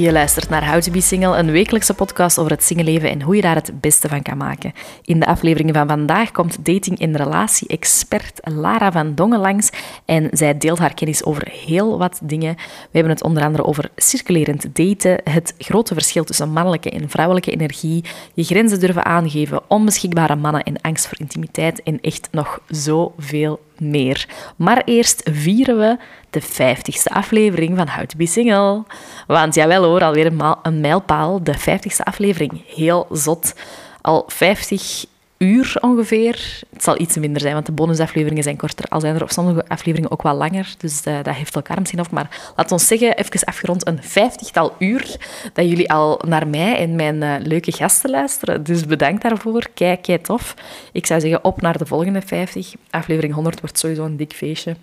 [0.00, 3.36] Je luistert naar How to Be Single, een wekelijkse podcast over het singleleven en hoe
[3.36, 4.72] je daar het beste van kan maken.
[5.04, 9.70] In de aflevering van vandaag komt dating- en relatie-expert Lara van Dongen langs
[10.04, 12.54] en zij deelt haar kennis over heel wat dingen.
[12.56, 17.50] We hebben het onder andere over circulerend daten, het grote verschil tussen mannelijke en vrouwelijke
[17.50, 23.60] energie, je grenzen durven aangeven, onbeschikbare mannen en angst voor intimiteit en echt nog zoveel
[23.80, 24.28] meer.
[24.56, 25.96] Maar eerst vieren we
[26.30, 28.82] de 50ste aflevering van How to Be Single.
[29.26, 32.62] Want jawel hoor, alweer een, mijlpaal, de 50ste aflevering.
[32.66, 33.54] Heel zot.
[34.00, 35.04] Al 50
[35.38, 36.62] uur ongeveer.
[36.72, 38.84] Het zal iets minder zijn, want de bonusafleveringen zijn korter.
[38.88, 40.74] Al zijn er op sommige afleveringen ook wel langer.
[40.78, 42.10] Dus uh, dat heeft elkaar misschien af.
[42.10, 45.16] Maar laat ons zeggen, even afgerond, een vijftigtal uur
[45.52, 48.62] dat jullie al naar mij en mijn uh, leuke gasten luisteren.
[48.62, 49.66] Dus bedankt daarvoor.
[49.74, 50.54] Kijk, kijk tof.
[50.92, 52.72] Ik zou zeggen, op naar de volgende 50.
[52.90, 54.76] Aflevering 100 wordt sowieso een dik feestje.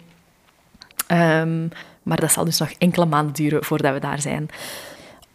[1.11, 1.69] Um,
[2.03, 4.49] maar dat zal dus nog enkele maanden duren voordat we daar zijn.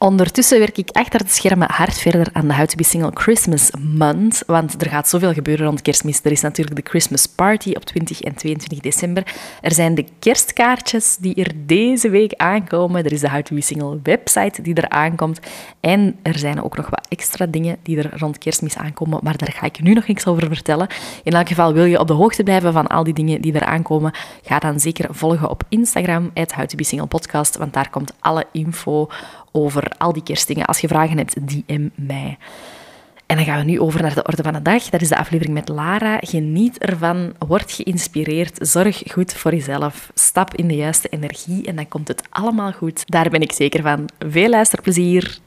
[0.03, 4.83] Ondertussen werk ik achter de schermen hard verder aan de How Single Christmas Month, want
[4.83, 6.21] er gaat zoveel gebeuren rond kerstmis.
[6.23, 9.35] Er is natuurlijk de Christmas Party op 20 en 22 december.
[9.61, 13.05] Er zijn de kerstkaartjes die er deze week aankomen.
[13.05, 15.41] Er is de How Single website die er aankomt.
[15.81, 19.53] En er zijn ook nog wat extra dingen die er rond kerstmis aankomen, maar daar
[19.53, 20.89] ga ik nu nog niks over vertellen.
[21.23, 23.65] In elk geval wil je op de hoogte blijven van al die dingen die er
[23.65, 24.13] aankomen,
[24.45, 26.55] ga dan zeker volgen op Instagram, het
[26.89, 29.09] to podcast, want daar komt alle info
[29.53, 30.67] over al die kerstdingen.
[30.67, 32.39] Als je vragen hebt, DM mij.
[33.27, 34.83] En dan gaan we nu over naar de orde van de dag.
[34.83, 36.19] Dat is de aflevering met Lara.
[36.21, 41.89] Geniet ervan, word geïnspireerd, zorg goed voor jezelf, stap in de juiste energie en dan
[41.89, 43.03] komt het allemaal goed.
[43.07, 44.09] Daar ben ik zeker van.
[44.19, 45.39] Veel luisterplezier.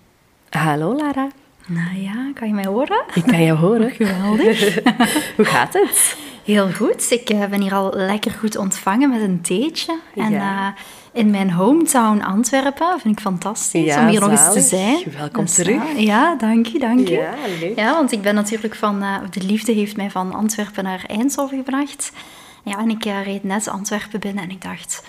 [0.50, 1.28] Hallo Lara.
[1.68, 3.04] Nou ja, kan je mij horen?
[3.14, 3.92] Ik kan je horen.
[4.00, 4.84] Geweldig.
[5.38, 6.18] Hoe gaat het?
[6.44, 7.12] Heel goed.
[7.12, 10.00] Ik uh, ben hier al lekker goed ontvangen met een theetje.
[10.16, 10.68] En uh,
[11.16, 14.38] in mijn hometown Antwerpen vind ik fantastisch ja, om hier zalig.
[14.38, 15.04] nog eens te zijn.
[15.18, 15.82] Welkom Dus, terug.
[15.98, 17.14] ja, dank je, dank je.
[17.14, 17.76] Ja, leuk.
[17.76, 19.04] Ja, want ik ben natuurlijk van...
[19.30, 22.12] de liefde heeft mij van Antwerpen naar Eindhoven gebracht.
[22.64, 25.04] Ja, en ik reed net Antwerpen binnen en ik dacht...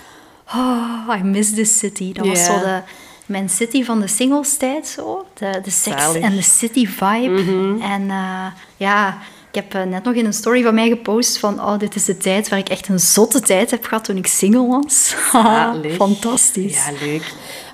[0.55, 2.13] Oh, I miss this city.
[2.13, 2.83] Dat was zo de
[3.27, 5.27] mijn city van de singles tijd zo.
[5.35, 6.23] De, de sex Zalig.
[6.23, 7.77] en de city vibe.
[7.81, 8.47] En uh,
[8.77, 9.19] ja,
[9.57, 12.05] ik heb uh, net nog in een story van mij gepost van oh, dit is
[12.05, 15.15] de tijd waar ik echt een zotte tijd heb gehad toen ik single was.
[15.33, 15.95] Zalig.
[15.95, 16.87] Fantastisch.
[16.87, 17.33] Ja, leuk.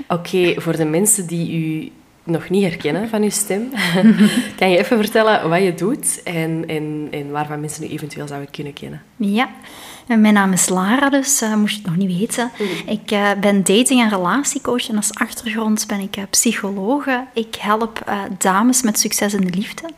[0.09, 1.93] Oké, voor de mensen die u
[2.25, 3.71] nog niet herkennen van uw stem,
[4.59, 8.51] kan je even vertellen wat je doet en, en, en waarvan mensen u eventueel zouden
[8.51, 9.03] kunnen kennen?
[9.17, 9.51] Ja,
[10.07, 12.51] en mijn naam is Lara, dus uh, moest je het nog niet weten.
[12.87, 17.25] Ik uh, ben dating- en relatiecoach en als achtergrond ben ik uh, psychologe.
[17.35, 19.89] Ik help dames met succes in de liefde.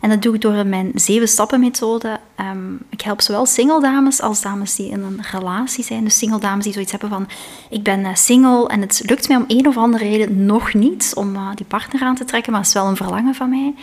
[0.00, 2.20] En dat doe ik door mijn zeven stappen methode.
[2.40, 6.04] Um, ik help zowel single dames als dames die in een relatie zijn.
[6.04, 7.28] Dus single dames die zoiets hebben van,
[7.70, 11.12] ik ben uh, single en het lukt mij om een of andere reden nog niet
[11.14, 13.74] om uh, die partner aan te trekken, maar het is wel een verlangen van mij.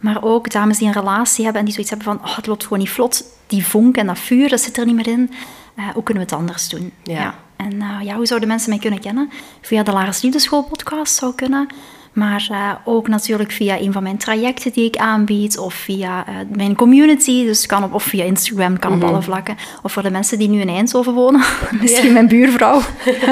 [0.00, 2.62] Maar ook dames die een relatie hebben en die zoiets hebben van, oh, het loopt
[2.62, 3.24] gewoon niet vlot.
[3.46, 5.30] Die vonk en dat vuur, dat zit er niet meer in.
[5.76, 6.92] Uh, hoe kunnen we het anders doen?
[7.02, 7.14] Ja.
[7.14, 7.34] ja.
[7.56, 9.30] En ja, hoe zouden mensen mij kunnen kennen?
[9.60, 11.68] Via de Lara's Liefdeschool podcast zou kunnen.
[12.12, 15.58] Maar uh, ook natuurlijk via een van mijn trajecten die ik aanbied.
[15.58, 17.44] Of via uh, mijn community.
[17.44, 19.02] Dus kan op, of via Instagram, kan Mhm.
[19.02, 19.56] op alle vlakken.
[19.82, 21.40] Of voor de mensen die nu in Eindhoven wonen.
[21.80, 22.80] Misschien mijn buurvrouw.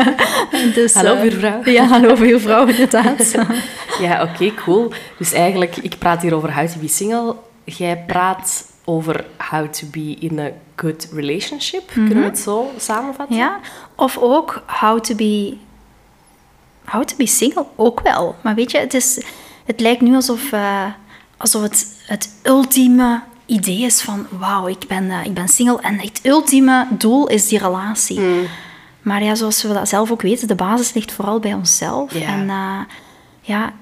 [0.75, 1.61] dus, Hallo uh, buurvrouw.
[1.65, 3.35] Ja, hallo buurvrouw, inderdaad.
[4.01, 4.93] Ja, oké, cool.
[5.19, 7.35] Dus eigenlijk, ik praat hier over how to be single.
[7.65, 11.91] Jij praat over how to be in a good relationship.
[11.93, 13.37] Kunnen we het zo samenvatten?
[13.37, 13.59] ja,
[13.95, 15.57] of ook how to be
[16.91, 18.37] how to be single ook wel.
[18.41, 19.25] Maar weet je, het, is,
[19.65, 20.85] het lijkt nu alsof, uh,
[21.37, 24.27] alsof het het ultieme idee is van...
[24.31, 28.21] Wauw, ik, ben, uh, ik ben single en het ultieme doel is die relatie.
[28.21, 28.47] Mm.
[29.03, 32.15] Maar ja, zoals we dat zelf ook weten, de basis ligt vooral bij onszelf.
[32.15, 32.81] En uh,
[33.41, 33.73] ja,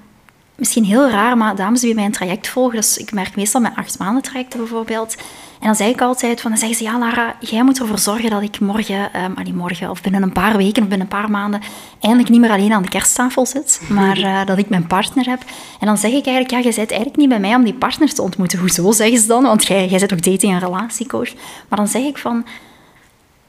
[0.55, 2.75] misschien heel raar, maar dames die bij mij een traject volgen...
[2.75, 5.15] Dus ik merk meestal mijn acht maanden trajecten bijvoorbeeld...
[5.59, 8.29] En dan zeg ik altijd, van, dan zeggen ze, ja Lara, jij moet ervoor zorgen
[8.29, 11.31] dat ik morgen, um, allee, morgen of binnen een paar weken of binnen een paar
[11.31, 11.61] maanden
[11.99, 15.41] eindelijk niet meer alleen aan de kersttafel zit, maar uh, dat ik mijn partner heb.
[15.79, 18.13] En dan zeg ik eigenlijk, ja, jij bent eigenlijk niet bij mij om die partner
[18.13, 18.59] te ontmoeten.
[18.59, 19.43] Hoezo, zeggen ze dan?
[19.43, 21.33] Want jij, jij bent ook dating- en relatiecoach.
[21.69, 22.45] Maar dan zeg ik van,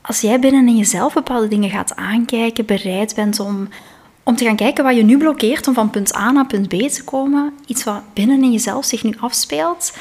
[0.01, 3.69] als jij binnen in jezelf bepaalde dingen gaat aankijken, bereid bent om,
[4.23, 6.89] om te gaan kijken wat je nu blokkeert om van punt A naar punt B
[6.89, 9.93] te komen, iets wat binnen in jezelf zich nu afspeelt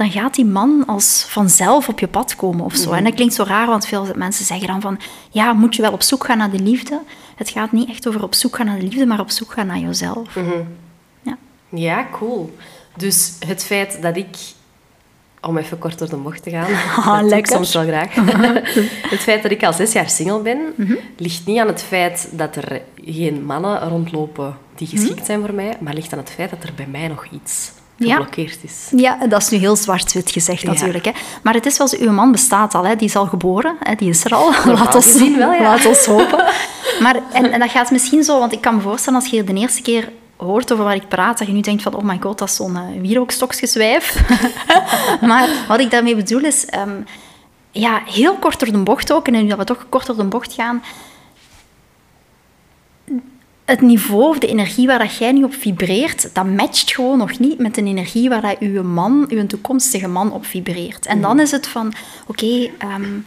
[0.00, 2.88] dan gaat die man als vanzelf op je pad komen of zo.
[2.88, 2.98] Mhm.
[2.98, 4.98] En dat klinkt zo raar, want veel mensen zeggen dan van...
[5.30, 7.00] Ja, moet je wel op zoek gaan naar de liefde?
[7.36, 9.66] het gaat niet echt over op zoek gaan naar de liefde, maar op zoek gaan
[9.66, 10.34] naar jezelf.
[11.22, 11.36] Ja.
[11.68, 12.56] Ja, cool.
[12.96, 14.36] Dus het feit dat ik,
[15.40, 17.52] om even kort door de bocht te gaan, Ah, dat ik lekker.
[17.52, 18.14] soms wel graag.
[19.14, 20.58] het feit dat ik al zes jaar single ben,
[21.16, 25.76] ligt niet aan het feit dat er geen mannen rondlopen die geschikt zijn voor mij,
[25.80, 27.70] maar ligt aan het feit dat er bij mij nog iets.
[28.08, 28.88] Geblokkeerd is.
[28.96, 31.04] Ja, dat is nu heel zwart-wit gezegd natuurlijk.
[31.04, 31.10] Hè.
[31.42, 32.96] Maar het is wel zo, uw man bestaat al, hè.
[32.96, 33.94] die is al geboren, hè.
[33.94, 34.52] die is er al.
[35.12, 35.62] Gezien wel, ja.
[35.62, 36.44] Laat ons hopen.
[37.00, 39.54] Maar, en, en dat gaat misschien zo, want ik kan me voorstellen als je de
[39.54, 42.38] eerste keer hoort over waar ik praat, dat je nu denkt van, oh my god,
[42.38, 44.22] dat is zo'n uh, wierookstokjeswijf.
[45.20, 47.02] maar wat ik daarmee bedoel is, ehm,
[47.70, 50.24] ja, heel kort door de bocht ook, en nu dat we toch kort door de
[50.24, 50.82] bocht gaan,
[53.70, 57.38] het niveau of de energie waar dat jij nu op vibreert, dat matcht gewoon nog
[57.38, 61.06] niet met de energie waar dat uw man, uw toekomstige man op vibreert.
[61.06, 61.92] En dan is het van,
[62.26, 63.18] oké, ehm,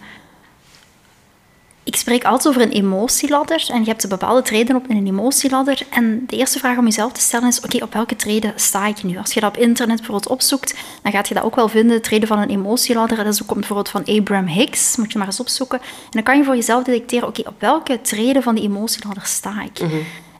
[1.83, 5.81] ik spreek altijd over een emotieladder en je hebt een bepaalde treden op een emotieladder.
[5.89, 9.03] En de eerste vraag om jezelf te stellen is, oké, op welke treden sta ik
[9.03, 9.17] nu?
[9.17, 12.01] Als je dat op internet bijvoorbeeld opzoekt, dan gaat je dat ook wel vinden, de
[12.01, 13.17] treden van een emotieladder.
[13.17, 15.79] Dat is ook bijvoorbeeld van Abraham Hicks, moet je maar eens opzoeken.
[15.79, 19.63] En dan kan je voor jezelf detecteren, oké, op welke treden van die emotieladder sta
[19.63, 19.79] ik?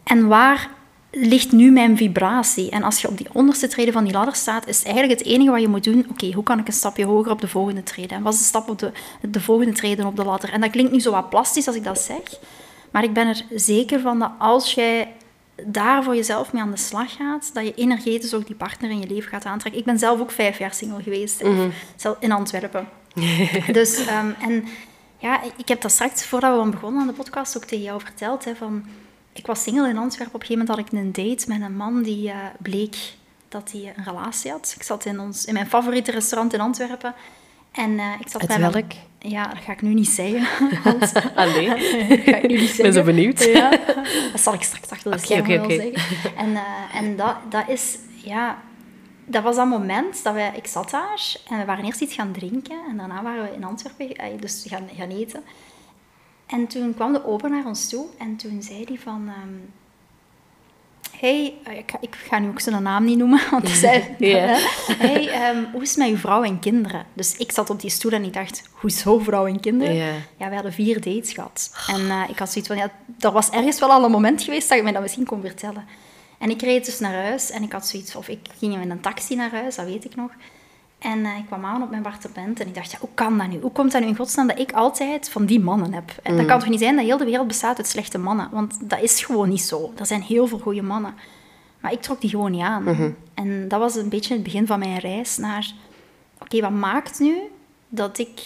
[0.03, 0.69] En waar
[1.11, 2.69] ligt nu mijn vibratie?
[2.69, 5.51] En als je op die onderste treden van die ladder staat, is eigenlijk het enige
[5.51, 8.17] wat je moet doen, oké, hoe kan ik een stapje hoger op de volgende treden?
[8.17, 8.91] En wat is de stap op de,
[9.21, 10.49] de volgende treden op de ladder?
[10.49, 12.39] En dat klinkt nu zo wat plastisch als ik dat zeg,
[12.91, 15.11] maar ik ben er zeker van dat als jij
[15.65, 18.99] daar voor jezelf mee aan de slag gaat, dat je energetisch ook die partner in
[18.99, 19.81] je leven gaat aantrekken.
[19.81, 21.43] Ik ben zelf ook vijf jaar single geweest,
[21.95, 22.87] zelf in Antwerpen.
[23.71, 24.65] dus, ehm, en
[25.17, 28.45] ja, ik heb dat straks, voordat we begonnen aan de podcast, ook tegen jou verteld,
[28.45, 28.85] hè, van
[29.33, 30.35] ik was single in Antwerpen.
[30.35, 32.95] Op een gegeven moment had ik een date met een man die uh, bleek
[33.49, 34.73] dat hij een relatie had.
[34.75, 37.13] Ik zat in, ons, in mijn favoriete restaurant in Antwerpen.
[37.71, 38.73] En uh, ik zat Uit bij welk?
[38.73, 38.87] Mijn,
[39.19, 40.47] ja, dat ga ik nu niet zeggen.
[40.83, 41.67] Want, Allee.
[41.67, 42.83] dat ga ik nu niet zeggen.
[42.83, 43.43] ben zo benieuwd.
[43.43, 43.69] Ja,
[44.31, 46.35] dat zal ik straks achter de oké, wel zeggen.
[46.35, 46.61] En, uh,
[46.93, 47.97] en dat, dat is...
[48.15, 48.61] Ja,
[49.25, 50.51] dat was dat moment dat wij...
[50.55, 52.77] Ik zat daar en we waren eerst iets gaan drinken.
[52.89, 55.43] En daarna waren we in Antwerpen, dus gaan, gaan eten.
[56.45, 59.31] En toen kwam de ober naar ons toe en toen zei hij van...
[59.43, 59.73] Um,
[61.17, 64.15] hey, ik ga, ik ga nu ook zijn naam niet noemen, want hij zei...
[64.33, 64.57] Ja.
[65.07, 67.05] hey, um, hoe is het met uw vrouw en kinderen?
[67.13, 69.95] Dus ik zat op die stoel en ik dacht, hoezo vrouw en kinderen?
[69.95, 70.13] Ja.
[70.37, 71.75] ja, we hadden vier dates gehad.
[71.87, 74.69] En uh, ik had zoiets van, ja, er was ergens wel al een moment geweest
[74.69, 75.85] dat je mij dat misschien kon vertellen.
[76.37, 79.01] En ik reed dus naar huis en ik had zoiets of ik ging met een
[79.01, 80.31] taxi naar huis, dat weet ik nog.
[81.03, 83.47] En uh, ik kwam aan op mijn appartement en ik dacht, ja, hoe kan dat
[83.47, 83.59] nu?
[83.59, 86.11] Hoe komt dat nu in godsnaam dat ik altijd van die mannen heb?
[86.23, 86.37] En Mm.
[86.37, 88.47] dat kan toch niet zijn dat heel de wereld bestaat uit slechte mannen?
[88.51, 89.93] Want dat is gewoon niet zo.
[89.97, 91.13] Er zijn heel veel goede mannen.
[91.79, 92.83] Maar ik trok die gewoon niet aan.
[92.83, 93.09] Mhm.
[93.33, 95.71] En dat was een beetje het begin van mijn reis naar...
[96.39, 97.35] Oké, wat maakt nu
[97.89, 98.41] dat ik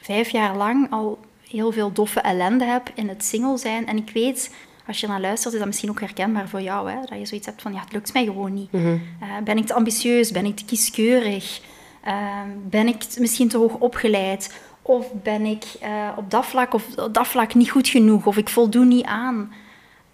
[0.00, 1.18] vijf jaar lang al
[1.48, 3.86] heel veel doffe ellende heb in het single zijn?
[3.86, 4.54] En ik weet,
[4.86, 6.90] als je naar luistert, is dat misschien ook herkenbaar voor jou.
[6.90, 6.96] Hè?
[7.00, 8.72] Dat je zoiets hebt van, ja, het lukt mij gewoon niet.
[8.72, 8.86] Mhm.
[8.86, 8.98] Uh,
[9.44, 10.30] ben ik te ambitieus?
[10.30, 11.60] Ben ik te kieskeurig?
[12.06, 14.60] Uh, ben ik misschien te hoog opgeleid?
[14.82, 18.26] Of ben ik uh, op, dat vlak of op dat vlak niet goed genoeg?
[18.26, 19.52] Of ik voldoen niet aan?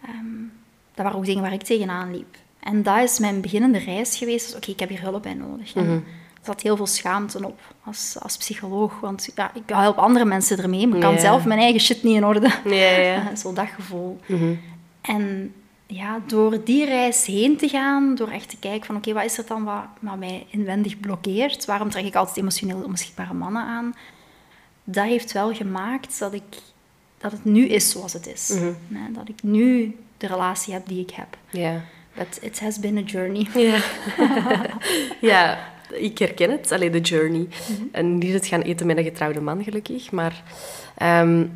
[0.08, 0.52] Um,
[0.94, 2.36] dat waren ook dingen waar ik tegenaan liep.
[2.60, 4.46] En dat is mijn beginnende reis geweest.
[4.46, 5.74] Dus, Oké, okay, ik heb hier hulp bij nodig.
[5.74, 5.90] Mhm.
[5.90, 6.02] er
[6.42, 9.00] zat heel veel schaamte op als, als psycholoog.
[9.00, 12.16] Want ja, ik help andere mensen ermee, maar ik kan zelf mijn eigen shit niet
[12.16, 12.50] in orde.
[12.64, 13.30] Ja, ja.
[13.30, 14.20] Uh, Zo dat gevoel.
[14.26, 14.54] Mhm.
[15.00, 15.54] En
[15.86, 19.38] ja, door die reis heen te gaan, door echt te kijken van oké, wat is
[19.38, 21.64] er dan wat, wat mij inwendig blokkeert?
[21.64, 23.94] Waarom trek ik altijd emotioneel onbeschikbare mannen aan?
[24.84, 26.42] Dat heeft wel gemaakt dat, ik,
[27.18, 28.50] dat het nu is zoals het is.
[28.54, 28.72] Mhm.
[28.88, 31.36] Nee, dat ik nu de relatie heb die ik heb.
[31.50, 31.80] Ja.
[32.16, 33.46] But it has been a journey.
[33.54, 33.80] Ja.
[35.30, 35.58] ja,
[35.92, 36.72] ik herken het.
[36.72, 37.48] Allee, de journey.
[37.92, 40.10] En niet het gaan eten met een getrouwde man, gelukkig.
[40.10, 40.42] Maar
[40.96, 41.46] ehm,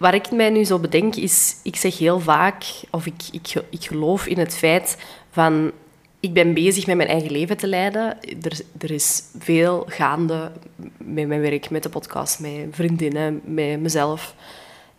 [0.00, 1.56] waar ik mij nu zo bedenk, is...
[1.62, 4.96] Ik zeg heel vaak, of ik, ik, ik geloof in het feit
[5.30, 5.70] van...
[6.20, 8.18] Ik ben bezig met mijn eigen leven te leiden.
[8.42, 10.52] Er, er is veel gaande
[10.96, 14.34] met mijn werk, met de podcast, met vriendinnen, met mezelf.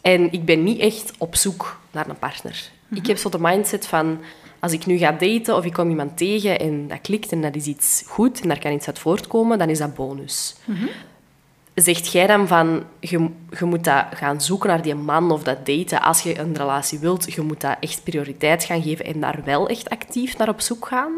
[0.02, 2.70] En ik ben niet echt op zoek naar een partner.
[2.94, 4.20] Ik heb zo de mindset van
[4.60, 7.56] als ik nu ga daten of ik kom iemand tegen en dat klikt en dat
[7.56, 10.56] is iets goed en daar kan iets uit voortkomen, dan is dat bonus.
[11.76, 15.66] Zegt jij dan van, je, je moet dat gaan zoeken naar die man of dat
[15.66, 19.42] daten als je een relatie wilt, je moet dat echt prioriteit gaan geven en daar
[19.46, 21.12] wel echt actief naar op zoek gaan?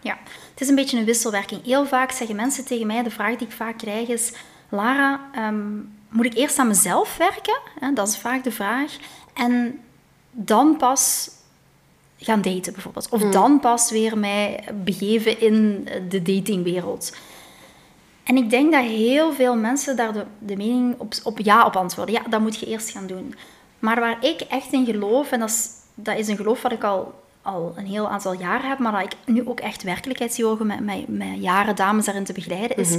[0.00, 0.18] Ja,
[0.50, 1.64] het is een beetje een wisselwerking.
[1.64, 4.32] Heel vaak zeggen mensen tegen mij, de vraag die ik vaak krijg is...
[4.68, 5.76] Lara, ehm,
[6.08, 7.58] moet ik eerst aan mezelf werken?
[7.94, 8.96] Dat is vaak de vraag.
[9.34, 9.80] En
[10.30, 11.30] dan pas
[12.18, 13.08] gaan daten bijvoorbeeld.
[13.08, 17.16] Of dan pas weer mij begeven in de datingwereld.
[18.28, 21.76] En ik denk dat heel veel mensen daar de, de mening op, op ja op
[21.76, 22.14] antwoorden.
[22.14, 23.34] Ja, dat moet je eerst gaan doen.
[23.78, 26.84] Maar waar ik echt in geloof, en dat is, dat is een geloof wat ik
[26.84, 30.44] al, al een heel aantal jaren heb, maar dat ik nu ook echt werkelijkheid zie
[30.44, 32.96] mogen met, met, met jaren dames daarin te begeleiden, is...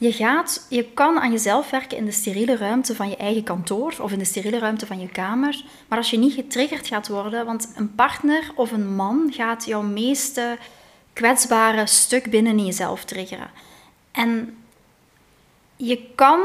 [0.00, 3.94] Je, gaat, je kan aan jezelf werken in de steriele ruimte van je eigen kantoor
[4.00, 5.64] of in de steriele ruimte van je kamer.
[5.88, 9.82] Maar als je niet getriggerd gaat worden, want een partner of een man gaat jouw
[9.82, 10.58] meeste
[11.12, 13.50] kwetsbare stuk binnen in jezelf triggeren.
[14.12, 14.56] En
[15.76, 16.40] je kan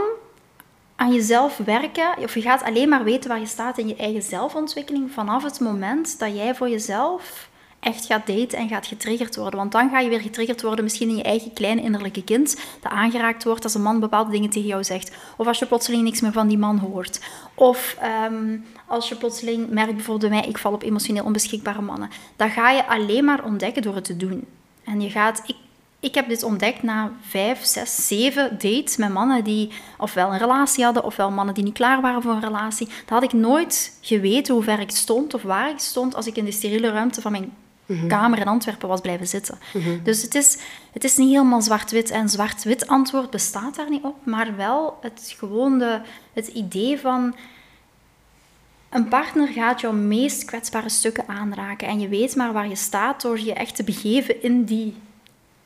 [0.95, 4.21] aan jezelf werken, of je gaat alleen maar weten waar je staat in je eigen
[4.21, 7.51] zelfontwikkeling vanaf het moment dat jij voor jezelf
[7.83, 9.59] echt gaat daten en gaat getriggerd worden.
[9.59, 12.91] Want dan ga je weer getriggerd worden, misschien in je eigen kleine innerlijke kind, dat
[12.91, 15.15] aangeraakt wordt als een man bepaalde dingen tegen jou zegt.
[15.37, 17.21] Of als je plotseling niks meer van die man hoort.
[17.53, 22.09] Of ehm, als je plotseling merkt, bijvoorbeeld bij mij, ik val op emotioneel onbeschikbare mannen.
[22.35, 24.47] Dat ga je alleen maar ontdekken door het te doen.
[24.83, 25.55] En je gaat, ik,
[26.03, 30.83] ik heb dit ontdekt na vijf, zes, zeven dates met mannen die ofwel een relatie
[30.83, 32.87] hadden, ofwel mannen die niet klaar waren voor een relatie.
[32.87, 36.35] Dat had ik nooit geweten hoe ver ik stond of waar ik stond als ik
[36.37, 37.53] in de steriele ruimte van mijn
[37.85, 38.07] Mhm.
[38.07, 39.59] kamer in Antwerpen was blijven zitten.
[39.73, 40.03] Mhm.
[40.03, 40.57] Dus het is,
[40.91, 42.09] het is niet helemaal zwart-wit.
[42.09, 46.01] En zwart-wit antwoord bestaat daar niet op, maar wel het gewone,
[46.33, 47.35] het idee van...
[48.89, 51.87] Een partner gaat jouw meest kwetsbare stukken aanraken.
[51.87, 54.95] En je weet maar waar je staat door je echt te begeven in die,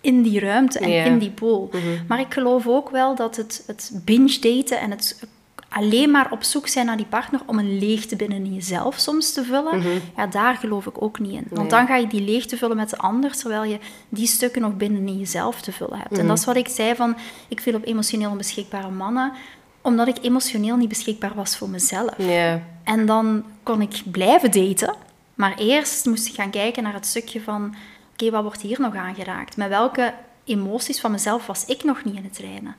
[0.07, 1.69] in die ruimte en in die pool.
[1.71, 1.81] Mhm.
[2.07, 5.27] Maar ik geloof ook wel dat het, het binge daten en het
[5.69, 9.43] alleen maar op zoek zijn naar die partner om een leegte binnen jezelf soms te
[9.43, 9.87] vullen, mhm.
[10.15, 11.47] ja, daar geloof ik ook niet in.
[11.49, 14.77] Want dan ga je die leegte vullen met de ander, terwijl je die stukken nog
[14.77, 16.11] binnen in jezelf te vullen hebt.
[16.11, 16.27] En mhm.
[16.27, 17.15] dat is wat ik zei van,
[17.47, 19.31] ik viel op emotioneel onbeschikbare mannen,
[19.81, 22.17] omdat ik emotioneel niet beschikbaar was voor mezelf.
[22.83, 24.95] En dan kon ik blijven daten,
[25.33, 27.75] maar eerst moest ik gaan kijken naar het stukje van,
[28.17, 29.57] oké, wat wordt hier nog aangeraakt?
[29.57, 32.75] Met welke emoties van mezelf was ik nog niet in het reinen?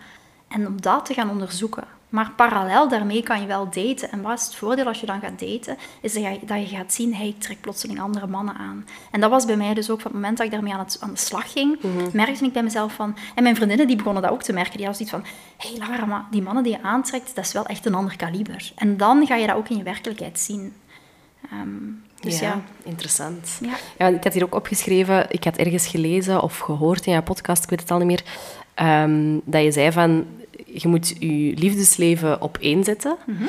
[0.49, 1.85] En om dat te gaan onderzoeken.
[2.09, 4.11] Maar parallel daarmee kan je wel daten.
[4.11, 5.77] En wat is het voordeel als je dan gaat daten?
[6.01, 8.87] Is dat je, dat je gaat zien, hey, ik trek plotseling andere mannen aan.
[9.11, 10.99] En dat was bij mij dus ook van het moment dat ik daarmee aan, het,
[11.01, 13.17] aan de slag ging, mm merkte ik bij mezelf van...
[13.35, 14.77] En mijn vriendinnen die begonnen dat ook te merken.
[14.77, 17.67] Die hadden zoiets van, hey Lara, maar die mannen die je aantrekt, dat is wel
[17.67, 18.73] echt een ander kaliber.
[18.75, 20.75] En dan ga je dat ook in je werkelijkheid zien.
[21.51, 23.59] Ehm, dus ja, interessant.
[23.61, 23.77] Ja.
[23.99, 24.07] ja.
[24.07, 27.71] ik had hier ook opgeschreven, ik had ergens gelezen of gehoord in jouw podcast, ik
[27.71, 28.23] weet het al niet meer,
[28.75, 30.27] ehm, dat je zei van
[30.65, 33.17] je moet je liefdesleven op één zetten.
[33.27, 33.45] Mhm.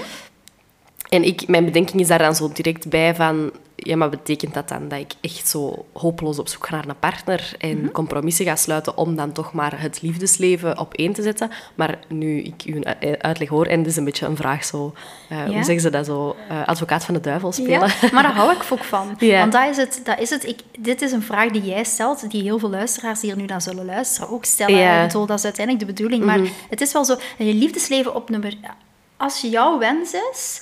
[1.10, 3.52] En ik, mijn bedenking is daar dan zo direct bij van...
[3.80, 7.00] Ja, maar betekent dat dan dat ik echt zo hopeloos op zoek ga naar een
[7.00, 7.92] partner en mhm.
[7.92, 11.52] compromissen ga sluiten om dan toch maar het liefdesleven op één te zetten?
[11.76, 12.84] Maar nu ik uw
[13.20, 14.94] uitleg hoor, en dit is een beetje een vraag zo...
[15.32, 16.36] Uh, Hoe zeggen ze dat zo?
[16.52, 17.88] Uh, advocaat van de duivel spelen.
[18.02, 19.18] Ja, maar daar hou ik ook van.
[19.20, 20.02] Want dat is het.
[20.04, 23.20] Dat is het ik, dit is een vraag die jij stelt, die heel veel luisteraars
[23.20, 24.78] die hier nu naar zullen luisteren ook stellen.
[24.78, 25.02] Ja.
[25.02, 26.24] Ik bedoel, dat is uiteindelijk de bedoeling.
[26.24, 26.52] Maar mhm.
[26.70, 28.54] het is wel zo, je liefdesleven op nummer...
[29.18, 30.62] Als jouw wens is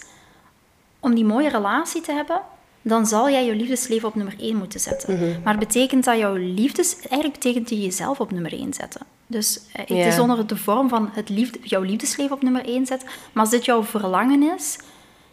[0.99, 2.41] om die mooie relatie te hebben,
[2.87, 5.13] dan zal jij je liefdesleven op nummer 1 moeten zetten.
[5.13, 5.41] Mhm.
[5.43, 6.95] Maar betekent dat jouw liefdes...
[6.95, 9.01] Eigenlijk betekent je jezelf op nummer 1 zetten.
[9.27, 12.85] Dus uh, het is onder de vorm van het liefde, jouw liefdesleven op nummer 1
[12.85, 13.07] zetten.
[13.33, 14.77] Maar als dit jouw verlangen is...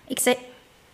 [0.06, 0.36] Ik zeg,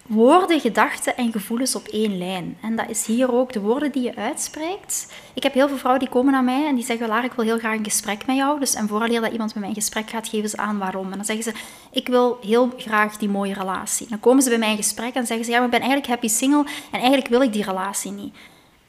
[0.06, 2.58] woorden, gedachten en gevoelens op één lijn.
[2.62, 5.12] En dat is hier ook de woorden die je uitspreekt.
[5.34, 7.44] Ik heb heel veel vrouwen die komen naar mij en die zeggen, Lara, ik wil
[7.44, 8.60] heel graag een gesprek met jou.
[8.60, 11.04] Dus, en vooraleer dat iemand met mij een gesprek gaat, geven ze aan waarom.
[11.04, 11.52] En dan zeggen ze,
[11.90, 14.06] ik wil heel graag die mooie relatie.
[14.08, 16.10] Dan komen ze bij mij in gesprek en zeggen ze, ja, maar ik ben eigenlijk
[16.10, 18.34] happy single en eigenlijk wil ik die relatie niet.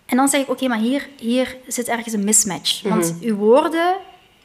[0.06, 2.82] En dan zeg ik, oké, maar hier, hier zit ergens een mismatch.
[2.82, 3.26] Want mhm.
[3.26, 3.96] uw woorden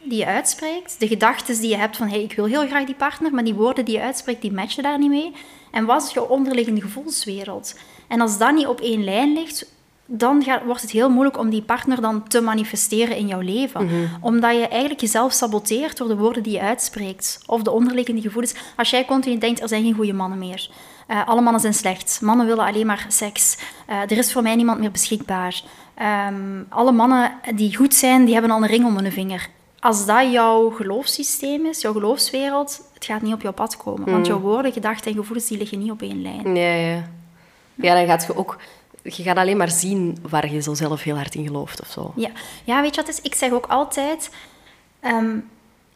[0.03, 2.95] die je uitspreekt, de gedachten die je hebt van, hey, ik wil heel graag die
[2.95, 5.33] partner, maar die woorden die je uitspreekt, die matchen daar niet mee.
[5.77, 7.79] En wat is jouw onderliggende gevoelswereld?
[8.09, 9.67] En als dat niet op één lijn ligt,
[10.07, 13.85] dan gaat, wordt het heel moeilijk om die partner dan te manifesteren in jouw leven.
[13.85, 13.95] Mhm.
[14.21, 17.43] Omdat je eigenlijk jezelf saboteert door de woorden die je uitspreekt.
[17.47, 18.55] Of de onderliggende gevoelens.
[18.77, 20.71] Als jij continu denkt, er zijn geen goede mannen meer.
[21.09, 22.21] Uh, alle mannen zijn slecht.
[22.23, 23.59] Mannen willen alleen maar seks.
[23.91, 25.63] Uh, er is voor mij niemand meer beschikbaar.
[26.29, 29.49] Um, alle mannen die goed zijn, die hebben al een ring om hun vinger
[29.87, 34.05] als dat jouw geloofssysteem is, jouw geloofswereld, het gaat niet op jouw pad komen.
[34.05, 34.25] Want mm.
[34.25, 36.55] jouw woorden, gedachten en gevoelens die liggen niet op één lijn.
[36.55, 37.09] Ja, ja.
[37.75, 38.57] ja dan gaat je ook...
[39.03, 42.13] Je gaat alleen maar zien waar je zo zelf heel hard in gelooft of zo.
[42.17, 42.31] Ja,
[42.65, 43.21] ja weet je wat is?
[43.21, 44.31] Ik zeg ook altijd...
[45.01, 45.39] Ehm,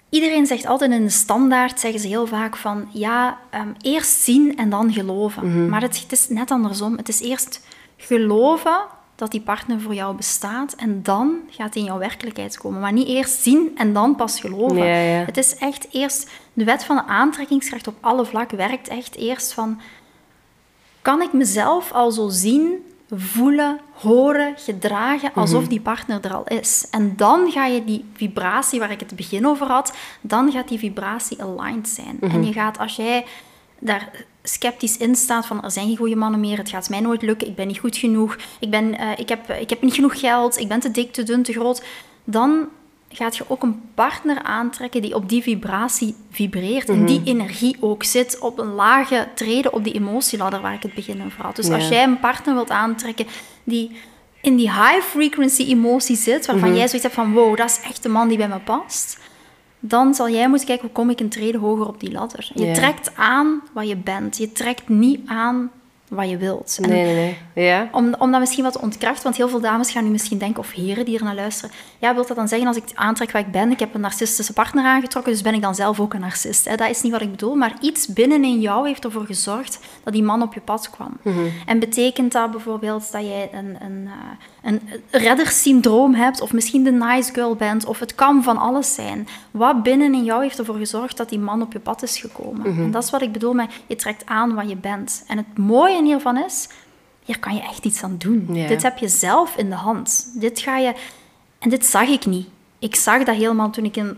[0.09, 2.89] iedereen zegt altijd in de standaard, zeggen ze heel vaak van...
[2.93, 5.49] Ja, ehm, eerst zien en dan geloven.
[5.49, 5.69] Mhm.
[5.69, 6.97] Maar het, het is net andersom.
[6.97, 7.67] Het is eerst
[7.97, 8.81] geloven
[9.21, 12.81] dat die partner voor jou bestaat en dan gaat hij in jouw werkelijkheid komen.
[12.81, 15.25] Maar niet eerst zien en dan pas geloven.
[15.25, 16.31] Het is echt eerst...
[16.53, 19.81] De wet van de aantrekkingskracht op alle vlakken werkt echt eerst van...
[21.03, 25.71] Kan ik mezelf al zo zien, voelen, horen, gedragen, alsof mhm.
[25.71, 26.87] die partner er al is?
[26.91, 30.79] En dan ga je die vibratie waar ik het begin over had, dan gaat die
[30.79, 32.19] vibratie aligned zijn.
[32.21, 32.43] En mhm.
[32.43, 33.25] je gaat, als jij
[33.79, 34.11] daar
[34.53, 37.49] sceptisch in staat van er zijn geen goede mannen meer, het gaat mij nooit lukken,
[37.49, 40.59] ik ben niet goed genoeg, ik, ben, eh, ik, heb, ik heb niet genoeg geld,
[40.59, 41.83] ik ben te dik, te dun, te groot,
[42.25, 42.69] dan
[43.13, 48.05] gaat je ook een partner aantrekken die op die vibratie vibreert en die energie ook
[48.05, 51.57] zit op een lage treden op die emotieladder waar ik het begin over had.
[51.57, 53.27] Dus als jij een partner wilt aantrekken
[53.65, 53.91] die
[54.41, 58.03] in die high frequency emotie zit, waarvan jij zoiets hebt van wow, dat is echt
[58.03, 59.19] de man die bij me past,
[59.81, 62.51] dan zal jij moeten kijken hoe kom ik een treden hoger op die ladder.
[62.55, 64.37] Je trekt aan wat je bent.
[64.37, 65.71] Je trekt niet aan
[66.11, 66.79] wat je wilt.
[66.81, 67.15] En nee, nee,
[67.55, 67.67] nee.
[67.67, 67.89] Ja.
[67.93, 70.61] Om, om dat misschien wat te ontkrachten, want heel veel dames gaan nu misschien denken,
[70.61, 73.43] of heren die er naar luisteren, ja, wilt dat dan zeggen als ik aantrek wat
[73.43, 76.21] ik ben, ik heb een narcistische partner aangetrokken, dus ben ik dan zelf ook een
[76.21, 76.69] narcist?
[76.69, 76.77] Hè?
[76.77, 80.13] Dat is niet wat ik bedoel, maar iets binnen in jou heeft ervoor gezorgd dat
[80.13, 81.17] die man op je pad kwam.
[81.23, 81.39] Mhm.
[81.67, 84.13] En betekent dat bijvoorbeeld dat jij een, een, eh,
[84.63, 89.29] een reddersyndroom hebt, of misschien de nice girl bent, of het kan van alles zijn.
[89.51, 92.71] Wat binnen in jou heeft ervoor gezorgd dat die man op je pad is gekomen?
[92.71, 92.83] Mhm.
[92.83, 95.25] En dat is wat ik bedoel met je trekt aan wat je bent.
[95.27, 96.69] En het mooie hiervan is,
[97.25, 98.47] hier kan je echt iets aan doen.
[98.47, 100.31] Dit heb je zelf in de hand.
[100.35, 100.95] Dit ga je...
[101.59, 102.49] En dit zag ik niet.
[102.79, 104.17] Ik zag dat helemaal toen ik in,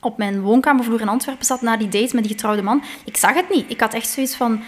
[0.00, 2.82] op mijn woonkamervloer in Antwerpen zat na die date met die getrouwde man.
[3.04, 3.70] Ik zag het niet.
[3.70, 4.62] Ik had echt zoiets van...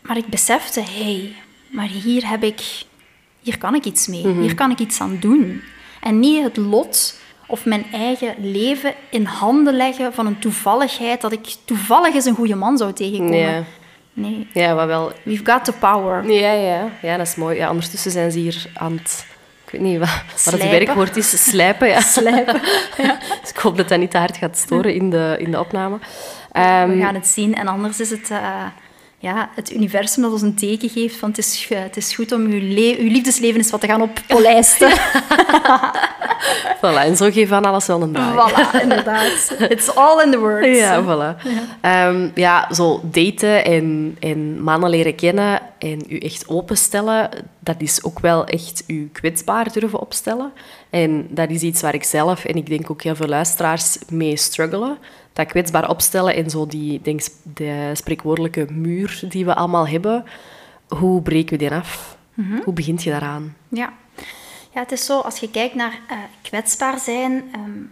[0.00, 1.34] Maar ik besefte, hé, hey,
[1.70, 2.86] maar hier heb ik...
[3.48, 4.28] Hier kan ik iets mee.
[4.28, 5.62] Hier kan ik iets aan doen.
[6.00, 7.14] En niet het lot
[7.46, 12.34] of mijn eigen leven in handen leggen van een toevalligheid dat ik toevallig eens een
[12.34, 13.38] goede man zou tegenkomen.
[13.38, 13.64] Ja.
[14.12, 14.46] Nee.
[14.52, 15.12] Ja, wat wel...
[15.22, 16.30] We've got the power.
[16.30, 16.90] Ja, ja.
[17.02, 17.56] ja, dat is mooi.
[17.56, 19.26] Ja, ondertussen zijn ze hier aan het...
[19.64, 21.50] Ik weet niet wat, wat het werkwoord is.
[21.50, 22.00] Slijpen, ja.
[22.00, 22.60] Slijpen.
[23.40, 25.98] Dus ik hoop dat dat niet te hard gaat storen in de, in de opname.
[26.52, 27.54] Ehm, We gaan het zien.
[27.54, 28.64] En anders is het eh,
[29.20, 32.40] ja, het universum dat ons een teken geeft van het is, het is goed om
[32.40, 32.60] uw,
[32.98, 34.90] uw liefdesleven eens wat te gaan oppolijsten.
[36.80, 38.52] voilà, en zo we aan alles wel een draai.
[38.52, 39.54] voilà, inderdaad.
[39.68, 40.78] It's all in the words.
[40.78, 41.48] Ja, voilà.
[41.82, 48.04] Ja, ja zo daten en, en mannen leren kennen en u echt openstellen, dat is
[48.04, 50.52] ook wel echt u kwetsbaar durven opstellen.
[50.90, 54.36] En dat is iets waar ik zelf en ik denk ook heel veel luisteraars mee
[54.36, 54.98] struggelen.
[55.38, 60.24] Dat kwetsbaar opstellen en zo die denk, de spreekwoordelijke muur die we allemaal hebben,
[60.88, 62.16] hoe breken we die af?
[62.64, 63.56] Hoe begint je daaraan?
[63.68, 63.92] Ja.
[64.70, 67.48] ja, het is zo, als je kijkt naar eh, kwetsbaar zijn.
[67.52, 67.82] ehm,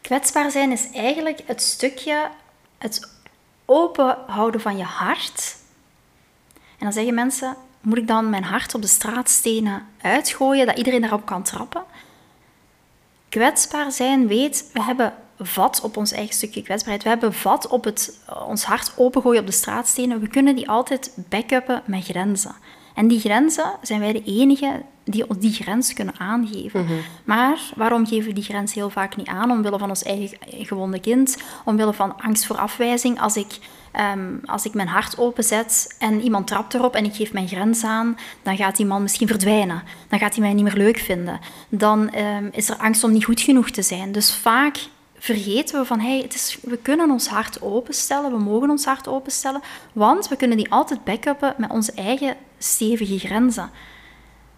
[0.00, 2.30] kwetsbaar zijn is eigenlijk het stukje,
[2.78, 3.12] het
[3.64, 5.56] open houden van je hart.
[6.54, 11.00] En dan zeggen mensen, moet ik dan mijn hart op de straatstenen uitgooien, dat iedereen
[11.00, 11.84] daarop kan trappen?
[13.28, 15.14] Kwetsbaar zijn weet, we hebben
[15.46, 17.02] vat op ons eigen stukje kwetsbaarheid.
[17.02, 20.20] We hebben vat op het, ons hart opengooien op de straatstenen.
[20.20, 22.54] We kunnen die altijd backuppen met grenzen.
[22.94, 26.86] En die grenzen zijn wij de enige die ons die grens kunnen aangeven.
[27.24, 29.50] Maar waarom geven we die grens heel vaak niet aan?
[29.50, 33.20] Omwille van ons eigen gewonde kind, omwille van angst voor afwijzing.
[33.20, 33.58] Als ik,
[33.92, 37.84] ehm, als ik mijn hart openzet en iemand trapt erop en ik geef mijn grens
[37.84, 39.82] aan, dan gaat die man misschien verdwijnen.
[40.08, 41.40] Dan gaat hij mij niet meer leuk vinden.
[41.68, 44.12] Dan ehm, is er angst om niet goed genoeg te zijn.
[44.12, 44.76] Dus vaak
[45.22, 49.08] vergeten we van, hey, het is, we kunnen ons hart openstellen, we mogen ons hart
[49.08, 49.60] openstellen,
[49.92, 53.70] want we kunnen die altijd backuppen met onze eigen stevige grenzen.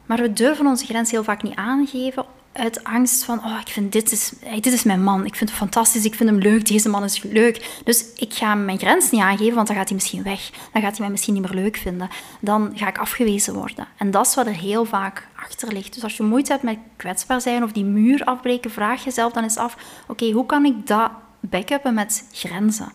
[0.07, 2.25] Maar we durven onze grens heel vaak niet aangeven
[2.55, 5.59] uit angst van, oh, ik vind dit is, dit is mijn man, ik vind hem
[5.59, 7.81] fantastisch, ik vind hem leuk, deze man is leuk.
[7.85, 10.51] Dus ik ga mijn grens niet aangeven, want dan gaat hij misschien weg.
[10.73, 12.09] Dan gaat hij mij misschien niet meer leuk vinden.
[12.41, 13.89] Dan ga ik afgewezen worden.
[13.97, 15.95] En dat is wat er heel vaak achter ligt.
[15.95, 19.43] Dus als je moeite hebt met kwetsbaar zijn of die muur afbreken, vraag jezelf dan
[19.43, 22.93] eens af, oké, hoe kan ik dat backuppen met grenzen?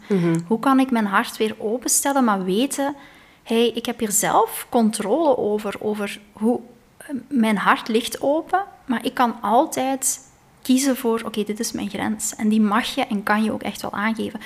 [0.48, 2.96] Hoe kan ik mijn hart weer openstellen, maar weten,
[3.44, 6.60] hey, ik heb hier zelf controle over, over hoe
[7.28, 10.20] mijn hart ligt open, maar ik kan altijd
[10.62, 12.36] kiezen voor, oké, dit is mijn grens.
[12.36, 14.40] En die mag je en kan je ook echt wel aangeven.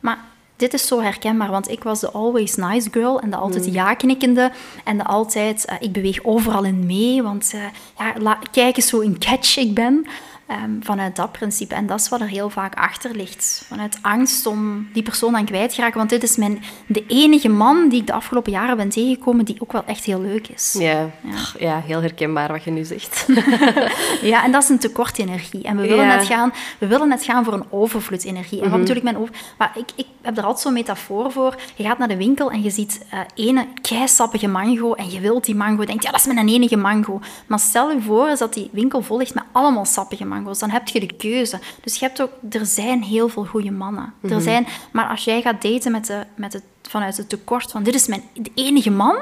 [0.00, 0.18] Maar
[0.56, 4.52] dit is zo herkenbaar, want ik was de always nice girl en de altijd ja-knikkende
[4.84, 9.04] en de altijd, eh, ik beweeg overal in mee, want eh, ja, kijk eens hoe
[9.04, 10.06] een catch ik ben.
[10.50, 11.74] Ehm, vanuit dat principe.
[11.74, 13.62] En dat is wat er heel vaak achter ligt.
[13.68, 15.96] Vanuit angst om die persoon aan kwijt te raken.
[15.98, 19.56] Want dit is mijn, de enige man die ik de afgelopen jaren ben tegengekomen die
[19.58, 20.76] ook wel echt heel leuk is.
[20.78, 21.10] Ja,
[21.58, 21.80] ja.
[21.86, 23.26] heel herkenbaar wat je nu zegt.
[24.22, 25.62] Ja, en dat is een tekort energie.
[25.62, 26.16] En we willen, Ja.
[26.16, 28.58] net, gaan, we willen net gaan voor een overvloed energie.
[28.58, 28.70] En Mhm.
[28.70, 29.34] wat bedoel ik met over...
[29.58, 31.56] Maar ik, ik heb er altijd zo'n metafoor voor.
[31.74, 35.44] Je gaat naar de winkel en je ziet eh ene keisappige mango en je wilt
[35.44, 35.80] die mango.
[35.80, 37.20] Je denkt, ja, dat is mijn enige mango.
[37.46, 40.88] Maar stel je voor eens dat die winkel vol ligt met allemaal sappige Dan heb
[40.88, 41.58] je de keuze.
[41.82, 42.30] Dus je hebt ook...
[42.50, 44.12] Er zijn heel veel goede mannen.
[44.20, 44.32] Mhm.
[44.34, 47.82] Er zijn, maar als jij gaat daten met de, met het, vanuit het tekort van...
[47.82, 49.16] Dit is mijn de enige man...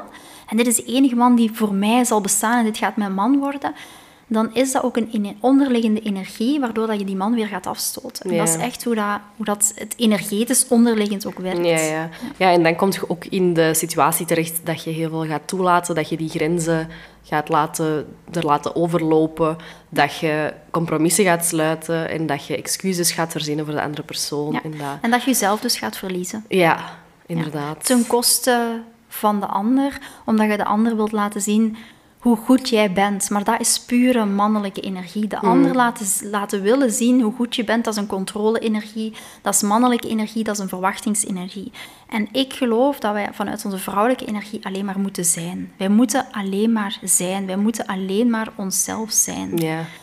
[0.49, 3.15] En dit is de enige man die voor mij zal bestaan en dit gaat mijn
[3.15, 3.75] man worden
[4.31, 8.25] dan is dat ook een onderliggende energie, waardoor dat je die man weer gaat afstoten.
[8.25, 8.45] En Ja.
[8.45, 11.67] dat is echt hoe dat, hoe dat het energetisch onderliggend ook werkt.
[11.67, 12.09] Ja, ja.
[12.37, 15.47] ja, en dan kom je ook in de situatie terecht dat je heel veel gaat
[15.47, 16.89] toelaten, dat je die grenzen
[17.23, 19.57] gaat laten, er laten overlopen,
[19.89, 24.53] dat je compromissen gaat sluiten en dat je excuses gaat verzinnen voor de andere persoon.
[24.53, 24.63] Ja.
[24.63, 26.45] En dat, En dat je jezelf dus gaat verliezen.
[26.49, 26.79] ja,
[27.27, 27.85] inderdaad.
[27.85, 31.77] Ten koste van de ander, omdat je de ander wilt laten zien
[32.19, 33.31] hoe goed jij bent.
[33.31, 35.27] Maar dat is pure mannelijke energie.
[35.27, 39.13] De ander laten, laten willen zien hoe goed je bent, dat is een controle-energie.
[39.43, 41.73] Dat is mannelijke energie, dat is een verwachtingsenergie.
[42.09, 45.73] En ik geloof dat wij vanuit onze vrouwelijke energie alleen maar moeten zijn.
[45.77, 47.47] Wij moeten alleen maar zijn.
[47.47, 49.59] Wij moeten alleen maar onszelf zijn.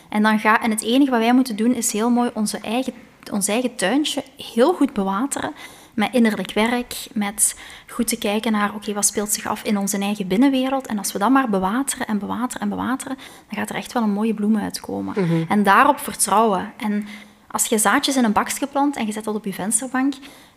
[0.08, 2.92] En, dan ga, en het enige wat wij moeten doen is heel mooi onze eigen,
[3.32, 5.52] ons eigen tuintje heel goed bewateren.
[5.96, 9.98] Met innerlijk werk, met goed te kijken naar oké, wat speelt zich af in onze
[9.98, 10.86] eigen binnenwereld.
[10.86, 13.16] En als we dat maar bewateren en bewateren en bewateren,
[13.48, 15.14] dan gaat er echt wel een mooie bloem uitkomen.
[15.48, 16.72] En daarop vertrouwen.
[16.76, 17.06] En
[17.50, 20.14] als je zaadjes in een bakje plant en je zet dat op je vensterbank,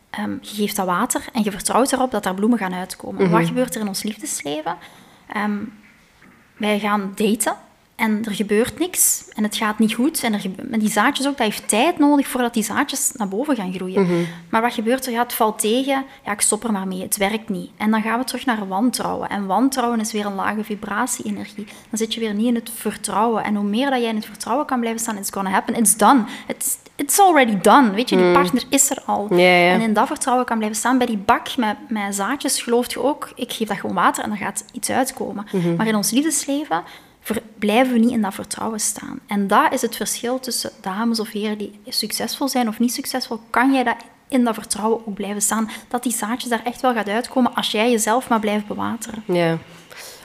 [0.10, 3.22] ehm, je geeft dat water en je vertrouwt erop dat daar bloemen gaan uitkomen.
[3.22, 4.78] En Wat gebeurt er in ons liefdesleven?
[5.28, 5.58] Ehm,
[6.58, 7.54] wij gaan daten
[8.00, 10.24] en er gebeurt niks en het gaat niet goed.
[10.24, 13.74] En er die zaadjes ook, dat heeft tijd nodig voordat die zaadjes naar boven gaan
[13.74, 14.28] groeien.
[14.50, 15.12] Maar wat gebeurt er?
[15.12, 16.06] Ja, het valt tegen.
[16.26, 17.02] Ja, ik stop er maar mee.
[17.02, 17.72] Het werkt niet.
[17.78, 19.30] En dan gaan we terug naar wantrouwen.
[19.30, 21.66] En wantrouwen is weer een lage vibratie-energie.
[21.66, 23.44] Dan zit je weer niet in het vertrouwen.
[23.44, 25.76] En hoe meer dat jij in het vertrouwen kan blijven staan, it's gonna happen.
[25.76, 26.24] It's done.
[26.48, 27.92] It's, it's already done.
[27.92, 29.28] Weet je, die partner is er al.
[29.30, 30.98] En in dat vertrouwen kan blijven staan.
[30.98, 34.30] Bij die bak met, met zaadjes gelooft je ook, ik geef dat gewoon water en
[34.30, 35.48] dan gaat iets uitkomen.
[35.52, 35.76] Mhm.
[35.76, 36.84] Maar in ons liefdesleven
[37.60, 39.20] blijven we niet in dat vertrouwen staan.
[39.28, 43.40] En dat is het verschil tussen dames of heren die succesvol zijn of niet succesvol.
[43.50, 43.96] Kan jij dat
[44.28, 45.70] in dat vertrouwen ook blijven staan?
[45.88, 49.24] Dat die zaadjes daar echt wel gaat uitkomen als jij jezelf maar blijft bewateren.
[49.26, 49.58] Ja.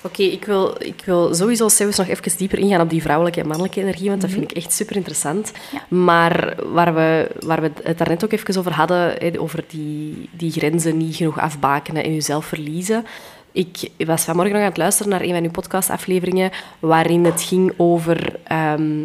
[0.04, 3.46] Oké, ik, wil, ik wil sowieso zelfs nog even dieper ingaan op die vrouwelijke en
[3.46, 5.52] mannelijke energie, want dat vind ik echt super interessant.
[5.72, 5.96] Ja.
[5.96, 10.96] Maar waar we, waar we het daarnet ook even over hadden, over die, die grenzen
[10.96, 13.06] niet genoeg afbakenen en jezelf verliezen.
[13.54, 17.72] Ik was vanmorgen nog aan het luisteren naar een van uw podcastafleveringen, waarin het ging
[17.76, 19.02] over ehm,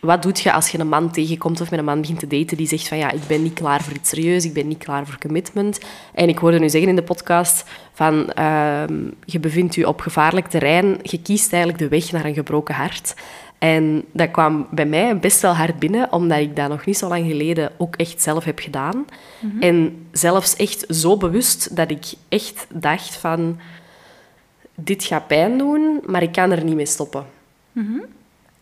[0.00, 2.56] wat doet je als je een man tegenkomt of met een man begint te daten
[2.56, 5.06] die zegt van ja, ik ben niet klaar voor iets serieus, ik ben niet klaar
[5.06, 5.80] voor commitment.
[6.14, 10.46] En ik hoorde nu zeggen in de podcast van ehm, je bevindt je op gevaarlijk
[10.46, 13.14] terrein, je kiest eigenlijk de weg naar een gebroken hart.
[13.58, 17.08] En dat kwam bij mij best wel hard binnen, omdat ik dat nog niet zo
[17.08, 19.06] lang geleden ook echt zelf heb gedaan.
[19.60, 23.58] En zelfs echt zo bewust dat ik echt dacht van...
[24.80, 27.24] Dit gaat pijn doen, maar ik kan er niet mee stoppen.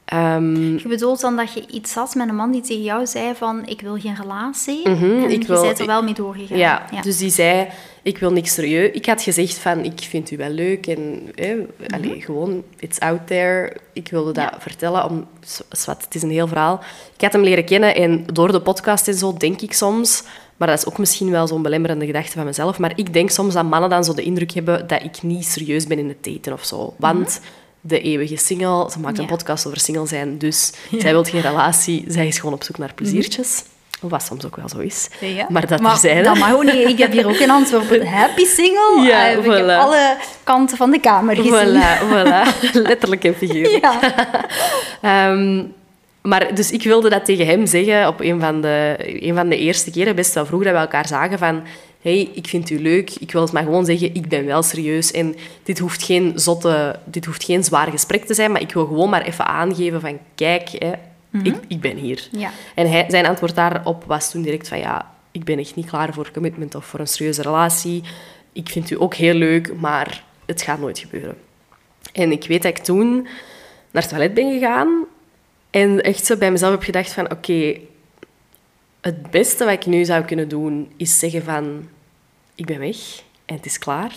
[0.06, 3.34] Ehm, Je bedoelt dan dat je iets had met een man die tegen jou zei
[3.34, 4.88] van ik wil geen relatie.
[4.88, 6.58] Mhm, en ik je wil- bent er wel mee doorgegaan.
[6.58, 7.66] Ja, dus die zei,
[8.02, 8.90] ik wil niks serieus.
[8.92, 11.56] Ik had gezegd van, ik vind u wel leuk en hè,
[11.94, 13.76] allee, gewoon, it's out there.
[13.92, 14.54] Ik wilde dat Mhm.
[14.54, 14.60] Ja.
[14.60, 15.26] vertellen, om,
[15.70, 16.80] zwart, het is een heel verhaal.
[17.16, 20.22] Ik had hem leren kennen en door de podcast en zo denk ik soms,
[20.56, 23.54] maar dat is ook misschien wel zo'n belemmerende gedachte van mezelf, maar ik denk soms
[23.54, 26.52] dat mannen dan zo de indruk hebben dat ik niet serieus ben in het daten
[26.52, 26.94] of zo.
[26.98, 27.40] Want
[27.86, 29.32] de eeuwige single, ze maakt een Mhm.
[29.32, 32.94] Podcast over single zijn, dus zij wil geen relatie, zij is gewoon op zoek naar
[32.94, 33.62] pleziertjes.
[34.00, 35.08] Wat soms ook wel zo is.
[35.20, 35.34] Mhm.
[35.34, 35.46] Ja.
[35.48, 36.22] Maar dat maar terzijde.
[36.22, 36.74] dat mag ook niet.
[36.88, 39.00] Ik heb hier ook in Antwerpen happy single.
[39.08, 41.52] Ja, Eh, Ik heb alle kanten van de kamer gezien.
[41.52, 42.72] Voilà, voilà.
[42.72, 43.84] Letterlijk en figuurlijk.
[43.84, 43.98] Ja.
[45.02, 45.62] Ehm,
[46.22, 49.58] maar dus ik wilde dat tegen hem zeggen op een van de, een van de
[49.58, 51.62] eerste keren, best wel vroeg, dat we elkaar zagen van
[52.06, 55.10] hey, ik vind u leuk, ik wil het maar gewoon zeggen, ik ben wel serieus
[55.10, 58.86] en dit hoeft geen zotte, dit hoeft geen zwaar gesprek te zijn, maar ik wil
[58.86, 60.92] gewoon maar even aangeven van kijk, hè,
[61.42, 62.28] ik, ik ben hier.
[62.30, 62.50] Ja.
[62.74, 66.14] En hij, zijn antwoord daarop was toen direct van ja, ik ben echt niet klaar
[66.14, 68.02] voor commitment of voor een serieuze relatie.
[68.52, 71.36] Ik vind u ook heel leuk, maar het gaat nooit gebeuren.
[72.12, 73.22] En ik weet dat ik toen
[73.90, 75.04] naar het toilet ben gegaan
[75.70, 77.78] en echt zo bij mezelf heb gedacht van oké,
[79.00, 81.88] het beste wat ik nu zou kunnen doen is zeggen van
[82.56, 82.96] ik ben weg
[83.44, 84.14] en het is klaar.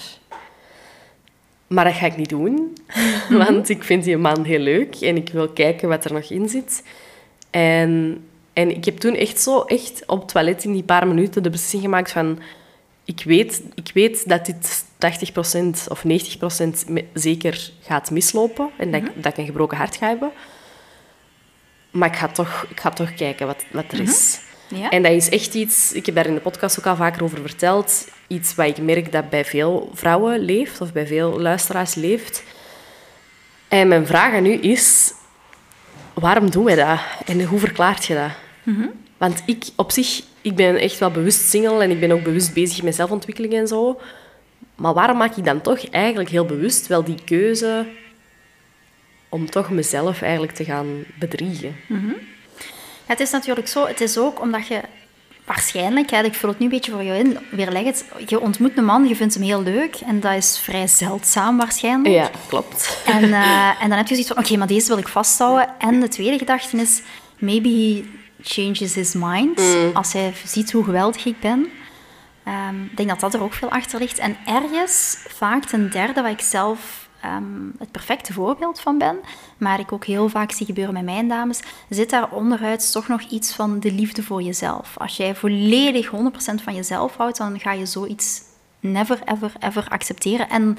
[1.68, 2.78] Maar dat ga ik niet doen,
[3.30, 6.50] want ik vind die man heel leuk en ik wil kijken wat er nog in
[6.50, 6.84] zit.
[7.50, 8.24] En,
[8.54, 11.50] en ik heb toen echt zo, echt op het toilet in die paar minuten de
[11.50, 12.40] beslissing gemaakt van...
[13.04, 14.86] Ik weet, ik weet dat dit
[15.86, 16.08] 80% of 90%
[16.88, 20.32] me- zeker gaat mislopen en dat, ik, dat ik een gebroken hart ga hebben.
[21.92, 24.40] Maar ik ga toch, ik ga toch kijken wat, wat er is.
[24.70, 24.90] Ja.
[24.90, 27.42] En dat is echt iets, ik heb daar in de podcast ook al vaker over
[27.42, 32.44] verteld, iets wat ik merk dat bij veel vrouwen leeft, of bij veel luisteraars leeft.
[33.68, 35.14] En mijn vraag aan u is,
[36.14, 37.00] waarom doen wij dat?
[37.26, 38.32] En hoe verklaart je dat?
[39.18, 42.54] Want ik op zich, ik ben echt wel bewust single en ik ben ook bewust
[42.54, 44.00] bezig met zelfontwikkeling en zo.
[44.76, 47.88] Maar waarom maak ik dan toch eigenlijk heel bewust wel die keuze
[49.30, 51.76] om toch mezelf eigenlijk te gaan bedriegen.
[53.10, 54.82] Het is natuurlijk zo, het is ook omdat je
[55.46, 58.78] waarschijnlijk, hè, ik vul het nu een beetje voor jou in, weerleg het, je ontmoet
[58.78, 62.16] een man, je vindt hem heel leuk en dat is vrij zeldzaam waarschijnlijk.
[62.16, 63.02] Ja, klopt.
[63.06, 65.68] En, uh, en dan heb je zoiets van, oké, maar deze wil ik vasthouden.
[65.78, 67.02] En de tweede gedachte is,
[67.40, 68.04] maybe he
[68.42, 69.92] changes his mind Mm.
[69.94, 71.68] als hij ziet hoe geweldig ik ben.
[72.44, 74.20] Ehm, ik denk dat dat er ook veel achter ligt.
[74.20, 77.44] En ergens, vaak ten derde, waar ik zelf ehm,
[77.80, 79.18] het perfecte voorbeeld van ben,
[79.58, 83.22] maar ik ook heel vaak zie gebeuren met mijn dames, zit daar onderuit toch nog
[83.22, 84.98] iets van de liefde voor jezelf.
[84.98, 88.42] Als jij volledig 100% van jezelf houdt, dan ga je zoiets
[88.80, 90.50] never, ever, ever accepteren.
[90.50, 90.78] En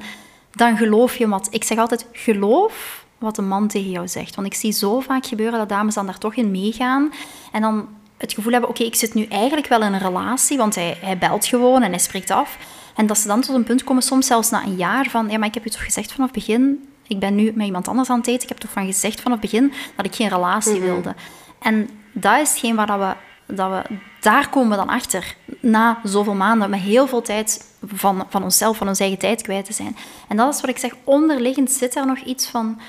[0.51, 1.47] dan geloof je wat...
[1.51, 4.35] Ik zeg altijd, geloof wat een man tegen jou zegt.
[4.35, 7.13] Want ik zie zo vaak gebeuren dat dames dan daar toch in meegaan
[7.51, 10.75] en dan het gevoel hebben, oké, ik zit nu eigenlijk wel in een relatie, want
[10.75, 12.57] hij, hij belt gewoon en hij spreekt af.
[12.95, 15.37] En dat ze dan tot een punt komen, soms zelfs na een jaar, van, ja,
[15.37, 18.09] maar ik heb je toch gezegd vanaf het begin, ik ben nu met iemand anders
[18.09, 20.79] aan het daten, ik heb toch van gezegd vanaf het begin dat ik geen relatie
[20.79, 21.15] wilde.
[21.59, 23.15] En dat is hetgeen waar dat we,
[23.55, 28.25] dat we, daar komen we dan achter, na zoveel maanden, met heel veel tijd van,
[28.29, 29.95] van onszelf, van onze eigen tijd kwijt te zijn.
[30.27, 32.79] En dat is wat ik zeg, onderliggend zit er nog iets van,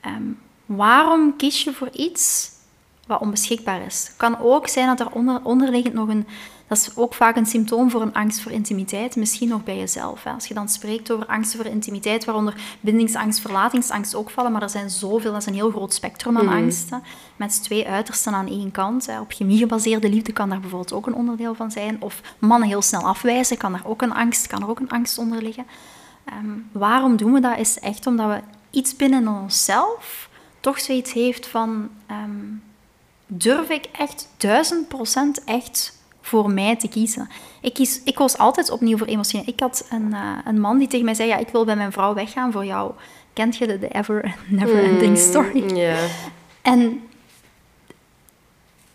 [0.00, 0.22] ehm,
[0.66, 2.50] waarom kies je voor iets
[3.06, 4.06] wat onbeschikbaar is.
[4.06, 6.26] Het kan ook zijn dat er onder, onderliggend nog een...
[6.70, 10.24] Dat is ook vaak een symptoom voor een angst voor intimiteit, misschien nog bij jezelf.
[10.24, 10.30] Hè.
[10.30, 14.70] Als je dan spreekt over angst voor intimiteit, waaronder bindingsangst, verlatingsangst ook vallen, maar er
[14.70, 17.02] zijn zoveel, dat is een heel groot spectrum aan angsten,
[17.36, 19.06] met twee uitersten aan één kant.
[19.06, 19.20] Hè.
[19.20, 21.96] Op chemie gebaseerde liefde kan daar bijvoorbeeld ook een onderdeel van zijn.
[22.02, 25.18] Of mannen heel snel afwijzen, kan daar ook een angst, kan er ook een angst
[25.18, 25.66] onder liggen.
[26.24, 27.58] Ehm, waarom doen we dat?
[27.58, 30.28] Is echt omdat we iets binnen onszelf
[30.60, 31.88] toch zoiets heeft van...
[32.06, 32.46] ehm,
[33.26, 35.98] durf ik echt duizend procent echt
[36.30, 37.28] voor mij te kiezen.
[37.60, 39.48] Ik, kies, ik koos altijd opnieuw voor emotioneel.
[39.48, 41.92] Ik had een, uh, een man die tegen mij zei, ja, ik wil bij mijn
[41.92, 42.92] vrouw weggaan voor jou.
[43.32, 45.74] Kent je de, de ever never ending story?
[45.74, 45.96] Ja.
[46.62, 47.02] En,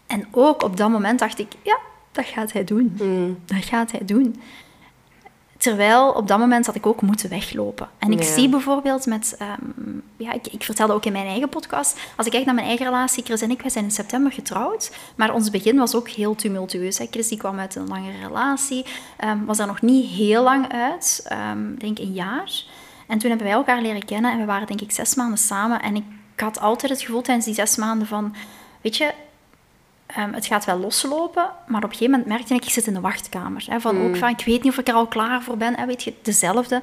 [0.07, 1.77] en ook op dat moment dacht ik, ja,
[2.11, 2.97] dat gaat hij doen.
[3.01, 3.37] Mm.
[3.45, 4.41] Dat gaat hij doen.
[5.65, 7.89] Terwijl op dat moment had ik ook moeten weglopen.
[7.97, 8.33] En ik Ja.
[8.33, 9.35] zie bijvoorbeeld met...
[9.39, 9.59] ehm,
[10.17, 11.99] ja, ik, ik vertelde ook in mijn eigen podcast...
[12.17, 14.91] Als ik kijk naar mijn eigen relatie, Chris en ik, wij zijn in september getrouwd.
[15.15, 16.97] Maar ons begin was ook heel tumultueus.
[16.97, 17.05] Hè.
[17.11, 18.85] Chris die kwam uit een langere relatie.
[19.17, 21.27] ehm, was daar nog niet heel lang uit.
[21.73, 22.63] Ik denk een jaar.
[23.07, 24.31] En toen hebben wij elkaar leren kennen.
[24.31, 25.81] En we waren denk ik zes maanden samen.
[25.81, 26.03] En ik
[26.35, 28.35] had altijd het gevoel tijdens die zes maanden van...
[28.81, 29.13] Weet je,
[30.15, 32.93] Ehm, het gaat wel loslopen, maar op een gegeven moment merkte ik, ik zit in
[32.93, 33.65] de wachtkamer.
[33.69, 35.85] Hè, van ook van, ik weet niet of ik er al klaar voor ben, hè,
[35.85, 36.81] weet je, dezelfde.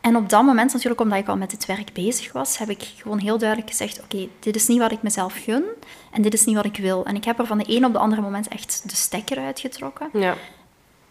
[0.00, 2.82] En op dat moment, natuurlijk omdat ik al met dit werk bezig was, heb ik
[2.96, 5.64] gewoon heel duidelijk gezegd, oké, dit is niet wat ik mezelf gun
[6.12, 7.04] en dit is niet wat ik wil.
[7.04, 10.08] En ik heb er van de een op de andere moment echt de stekker uitgetrokken.
[10.12, 10.34] Ja.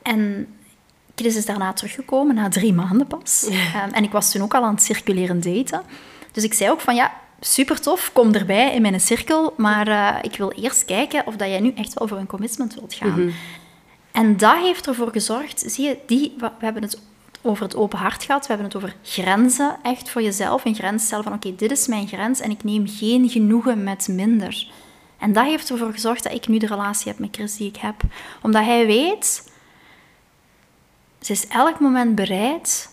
[0.01, 0.47] En
[1.15, 3.47] Chris is daarna teruggekomen, na drie maanden pas.
[3.49, 5.81] Ehm, en ik was toen ook al aan het circuleren daten.
[6.31, 10.15] Dus ik zei ook van, ja, super tof, kom erbij in mijn cirkel, maar eh,
[10.21, 13.31] ik wil eerst kijken of dat jij nu echt wel voor een commitment wilt gaan.
[14.11, 17.01] En dat heeft ervoor gezorgd, zie je, die, we we hebben het
[17.41, 21.05] over het open hart gehad, we hebben het over grenzen, echt voor jezelf, een grens
[21.05, 24.67] stellen van oké, dit is mijn grens en ik neem geen genoegen met minder.
[25.17, 27.77] En dat heeft ervoor gezorgd dat ik nu de relatie heb met Chris die ik
[27.77, 27.95] heb.
[28.41, 29.51] Omdat hij weet,
[31.21, 32.89] ze is elk moment bereid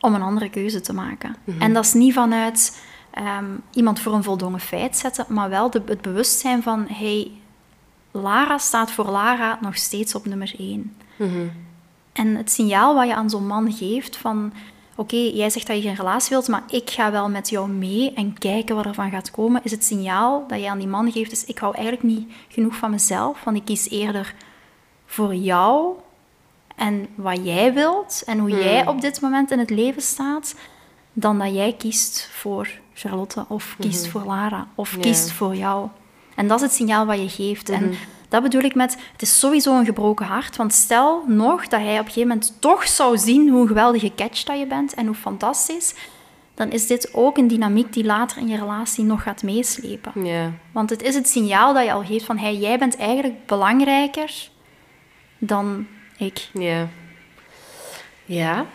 [0.00, 1.36] om een andere keuze te maken.
[1.58, 2.78] En dat is niet vanuit
[3.14, 7.30] ehm, iemand voor een voldongen feit zetten, maar wel de, het bewustzijn van, hey,
[8.10, 10.96] Lara staat voor Lara nog steeds op nummer één.
[12.12, 14.52] En het signaal wat je aan zo'n man geeft van...
[14.96, 18.12] Oké, jij zegt dat je geen relatie wilt, maar ik ga wel met jou mee
[18.12, 21.12] en kijken wat er van gaat komen, is het signaal dat je aan die man
[21.12, 24.34] geeft, is ik hou eigenlijk niet genoeg van mezelf, want ik kies eerder
[25.06, 25.94] voor jou
[26.76, 30.54] en wat jij wilt en hoe jij op dit moment in het leven staat,
[31.12, 35.88] dan dat jij kiest voor Charlotte of kiest voor Lara of kiest voor jou.
[36.34, 37.68] En dat is het signaal wat je geeft.
[37.68, 37.94] En
[38.28, 40.56] dat bedoel ik met, het is sowieso een gebroken hart.
[40.56, 44.42] Want stel nog dat hij op een gegeven moment toch zou zien hoe geweldige catch
[44.42, 45.94] dat je bent en hoe fantastisch,
[46.54, 50.12] dan is dit ook een dynamiek die later in je relatie nog gaat meeslepen.
[50.72, 54.48] Want het is het signaal dat je al geeft van, hey, jij bent eigenlijk belangrijker
[55.38, 56.48] dan ik.
[56.52, 56.88] Ja.
[58.24, 58.66] Ja.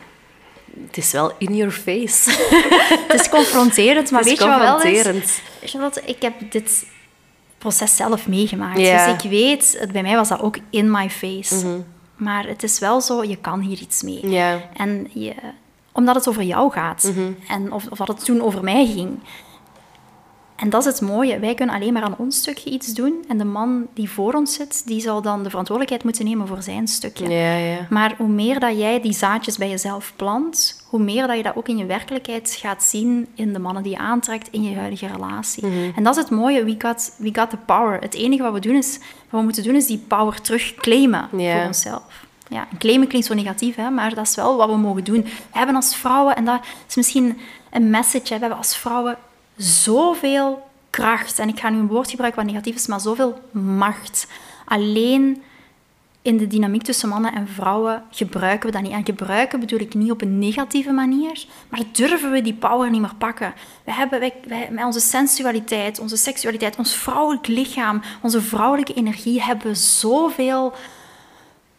[0.88, 2.32] Het is wel in your face.
[3.08, 4.82] Het is confronterend, maar Het is weet je wat wel is?
[4.82, 5.42] confronterend.
[5.64, 6.86] Charlotte, ik heb dit
[7.58, 8.78] proces zelf meegemaakt.
[8.78, 11.56] Dus ik weet, het, bij mij was dat ook in my face.
[11.56, 11.80] Mhm.
[12.16, 14.38] Maar het is wel zo, je kan hier iets mee.
[14.74, 15.34] En je,
[15.92, 17.04] omdat het over jou gaat.
[17.04, 17.32] Mhm.
[17.48, 19.20] En of, of dat het toen over mij ging.
[20.60, 21.40] En dat is het mooie.
[21.40, 23.24] Wij kunnen alleen maar aan ons stukje iets doen.
[23.28, 26.62] En de man die voor ons zit, die zal dan de verantwoordelijkheid moeten nemen voor
[26.62, 27.30] zijn stukje.
[27.30, 27.78] Ja, ja.
[27.90, 31.56] Maar hoe meer dat jij die zaadjes bij jezelf plant, hoe meer dat je dat
[31.56, 35.08] ook in je werkelijkheid gaat zien in de mannen die je aantrekt in je huidige
[35.08, 35.66] relatie.
[35.66, 35.90] Mhm.
[35.96, 36.64] En dat is het mooie.
[36.64, 38.00] We got, we got the power.
[38.02, 38.98] Het enige wat we, doen is,
[39.30, 41.56] wat we moeten doen, is die power terugclaimen Ja.
[41.58, 42.28] voor onszelf.
[42.48, 45.22] Ja, en claimen klinkt zo negatief, hè, maar dat is wel wat we mogen doen.
[45.24, 47.38] We hebben als vrouwen, en dat is misschien
[47.72, 49.18] een message, hè, we hebben als vrouwen
[49.60, 51.40] zoveel kracht.
[51.40, 54.28] En ik ga nu een woord gebruiken wat negatief is, maar zoveel macht.
[54.66, 55.44] Alleen
[56.22, 58.92] in de dynamiek tussen mannen en vrouwen gebruiken we dat niet.
[58.92, 63.02] En gebruiken bedoel ik niet op een negatieve manier, maar durven we die power niet
[63.02, 63.54] meer pakken.
[63.84, 69.42] We hebben wij, wij, met onze sensualiteit, onze seksualiteit, ons vrouwelijk lichaam, onze vrouwelijke energie,
[69.42, 70.74] hebben we zoveel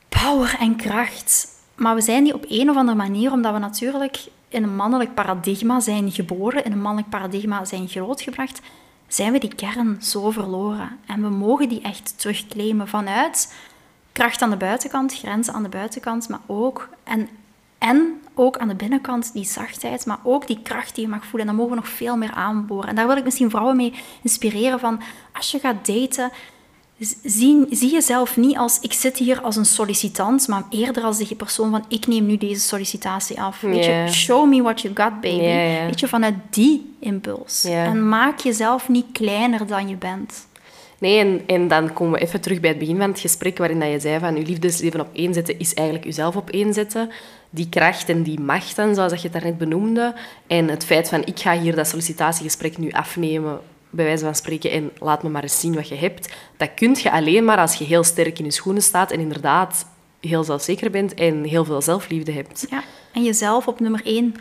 [0.09, 1.49] power en kracht.
[1.75, 4.19] Maar we zijn die op een of andere manier, omdat we natuurlijk
[4.51, 8.61] in een mannelijk paradigma zijn geboren, in een mannelijk paradigma zijn grootgebracht,
[9.09, 10.99] zijn we die kern zo verloren.
[11.07, 13.55] En we mogen die echt terugclaimen vanuit
[14.13, 17.29] kracht aan de buitenkant, grenzen aan de buitenkant, maar ook, en,
[17.79, 21.41] en ook aan de binnenkant die zachtheid, maar ook die kracht die je mag voelen.
[21.41, 22.89] En daar mogen we nog veel meer aanboren.
[22.89, 25.01] En daar wil ik misschien vrouwen mee inspireren van,
[25.33, 26.31] als je gaat daten,
[27.25, 31.35] zie, zie jezelf niet als, ik zit hier als een sollicitant, maar eerder als de
[31.35, 33.61] persoon van, ik neem nu deze sollicitatie af.
[33.61, 35.43] Weet je, show me what you got, baby.
[35.43, 35.87] Ja.
[35.87, 37.65] Weet je, vanuit die impuls.
[37.65, 40.49] En maak jezelf niet kleiner dan je bent.
[40.99, 43.81] Nee, en, en dan komen we even terug bij het begin van het gesprek waarin
[43.81, 47.11] dat je zei van je liefdesleven op één zetten is eigenlijk jezelf op één zetten.
[47.51, 50.15] Die kracht en die macht dan, zoals dat je het daarnet benoemde.
[50.47, 54.71] En het feit van ik ga hier dat sollicitatiegesprek nu afnemen, bij wijze van spreken,
[54.71, 56.35] en laat me maar eens zien wat je hebt.
[56.57, 59.87] Dat kun je alleen maar als je heel sterk in je schoenen staat en inderdaad
[60.21, 62.67] heel zelfzeker bent en heel veel zelfliefde hebt.
[62.71, 62.83] Ja.
[63.13, 64.35] En jezelf op nummer één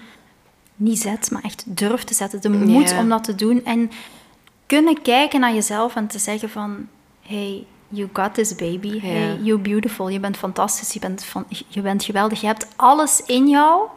[0.75, 2.41] niet zet, maar echt durft te zetten.
[2.41, 2.99] De moed Ja.
[2.99, 3.65] om dat te doen.
[3.65, 3.91] En
[4.65, 6.87] kunnen kijken naar jezelf en te zeggen van...
[7.21, 8.99] Hey, you got this, baby.
[8.99, 10.09] Hey, you're beautiful.
[10.09, 10.93] Je bent fantastisch.
[10.93, 12.41] Je bent, van, je bent geweldig.
[12.41, 13.87] Je hebt alles in jou.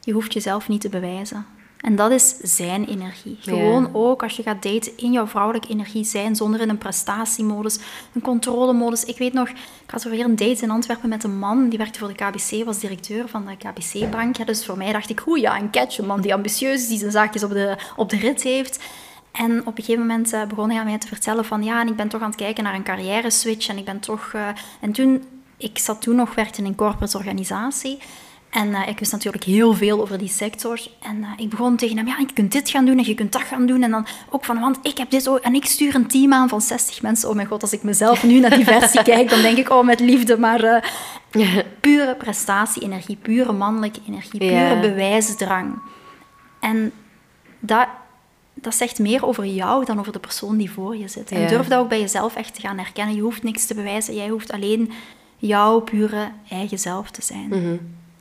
[0.00, 1.46] Je hoeft jezelf niet te bewijzen.
[1.86, 3.38] En dat is zijn energie.
[3.40, 3.52] Ja.
[3.52, 7.78] Gewoon ook als je gaat daten in jouw vrouwelijke energie zijn, zonder in een prestatiemodus,
[8.12, 9.04] een controlemodus.
[9.04, 11.98] Ik weet nog, ik had weer een date in Antwerpen met een man, die werkte
[11.98, 14.36] voor de KBC, was directeur van de KBC-bank.
[14.36, 16.88] Ja, dus voor mij dacht ik, oeh ja, een catch, een man die ambitieus is,
[16.88, 18.84] die zijn zaakjes op de, op de rit heeft.
[19.32, 21.88] En op een gegeven moment eh, begon hij aan mij te vertellen van, ja, en
[21.88, 24.30] ik ben toch aan het kijken naar een carrière-switch en ik ben toch...
[24.34, 24.48] eh,
[24.80, 25.24] En toen,
[25.56, 27.98] ik zat toen nog, werkte in een corporate organisatie.
[28.56, 30.80] En eh, ik wist natuurlijk heel veel over die sector.
[31.02, 33.32] En eh, ik begon tegen hem, ja, je kunt dit gaan doen en je kunt
[33.32, 33.82] dat gaan doen.
[33.82, 35.38] En dan ook van, want ik heb dit ook.
[35.38, 37.28] En ik stuur een team aan van 60 mensen.
[37.28, 39.84] Oh mijn god, als ik mezelf nu naar die versie kijk, dan denk ik, oh,
[39.84, 40.38] met liefde.
[40.38, 44.80] Maar eh, pure prestatie-energie, pure mannelijke energie, pure Ja.
[44.80, 45.78] bewijsdrang.
[46.60, 46.92] En
[47.60, 47.86] dat,
[48.54, 51.30] dat zegt meer over jou dan over de persoon die voor je zit.
[51.30, 53.14] En durf dat ook bij jezelf echt te gaan herkennen.
[53.14, 54.14] Je hoeft niks te bewijzen.
[54.14, 54.92] Jij hoeft alleen
[55.36, 57.48] jouw pure eigen zelf te zijn.
[57.48, 57.76] Mhm.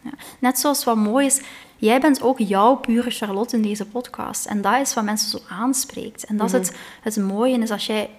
[0.06, 0.12] Ja.
[0.39, 1.41] Net zoals wat mooi is,
[1.78, 4.46] jij bent ook jouw pure Charlotte in deze podcast.
[4.46, 6.26] En dat is wat mensen zo aanspreekt.
[6.26, 6.62] En dat Mhm.
[6.62, 8.10] is het, het mooie, is als jij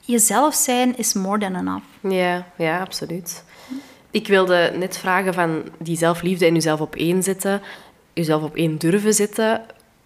[0.00, 1.84] jezelf zijn, is more than enough.
[2.00, 3.44] Ja, ja, absoluut.
[4.10, 7.62] Ik wilde net vragen van die zelfliefde en jezelf op één zetten,
[8.12, 9.62] jezelf op één durven zetten.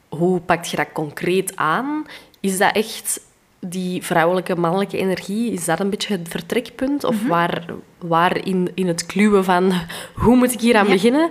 [0.09, 2.07] Hoe pak je dat concreet aan?
[2.41, 3.21] Is dat echt
[3.61, 5.53] die vrouwelijke, mannelijke energie?
[5.53, 7.05] Is dat een beetje het vertrekpunt?
[7.05, 7.65] Of waar,
[7.99, 9.73] waar in, in het kluwen van
[10.15, 10.93] hoe moet ik hier aan Ja.
[10.93, 11.31] beginnen?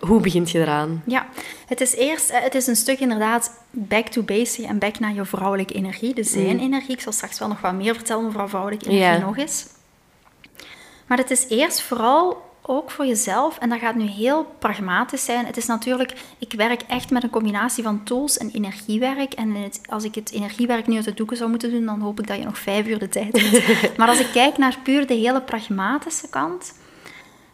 [0.00, 1.02] Hoe begint je eraan?
[1.06, 1.26] Ja,
[1.66, 5.14] het is eerst, eh, het is een stuk inderdaad back to basic en back naar
[5.14, 6.90] je vrouwelijke energie, de zijn-energie.
[6.92, 9.18] Ik zal straks wel nog wat meer vertellen over vrouwelijke energie Ja.
[9.26, 9.66] nog is.
[11.06, 15.46] Maar het is eerst vooral ook voor jezelf, en dat gaat nu heel pragmatisch zijn.
[15.46, 19.32] Het is natuurlijk, ik werk echt met een combinatie van tools en energiewerk.
[19.32, 22.20] En het- als ik het energiewerk nu uit de doeken zou moeten doen, dan hoop
[22.20, 23.96] ik dat je nog vijf uur de tijd hebt.
[23.98, 26.72] maar als ik kijk naar puur de hele pragmatische kant,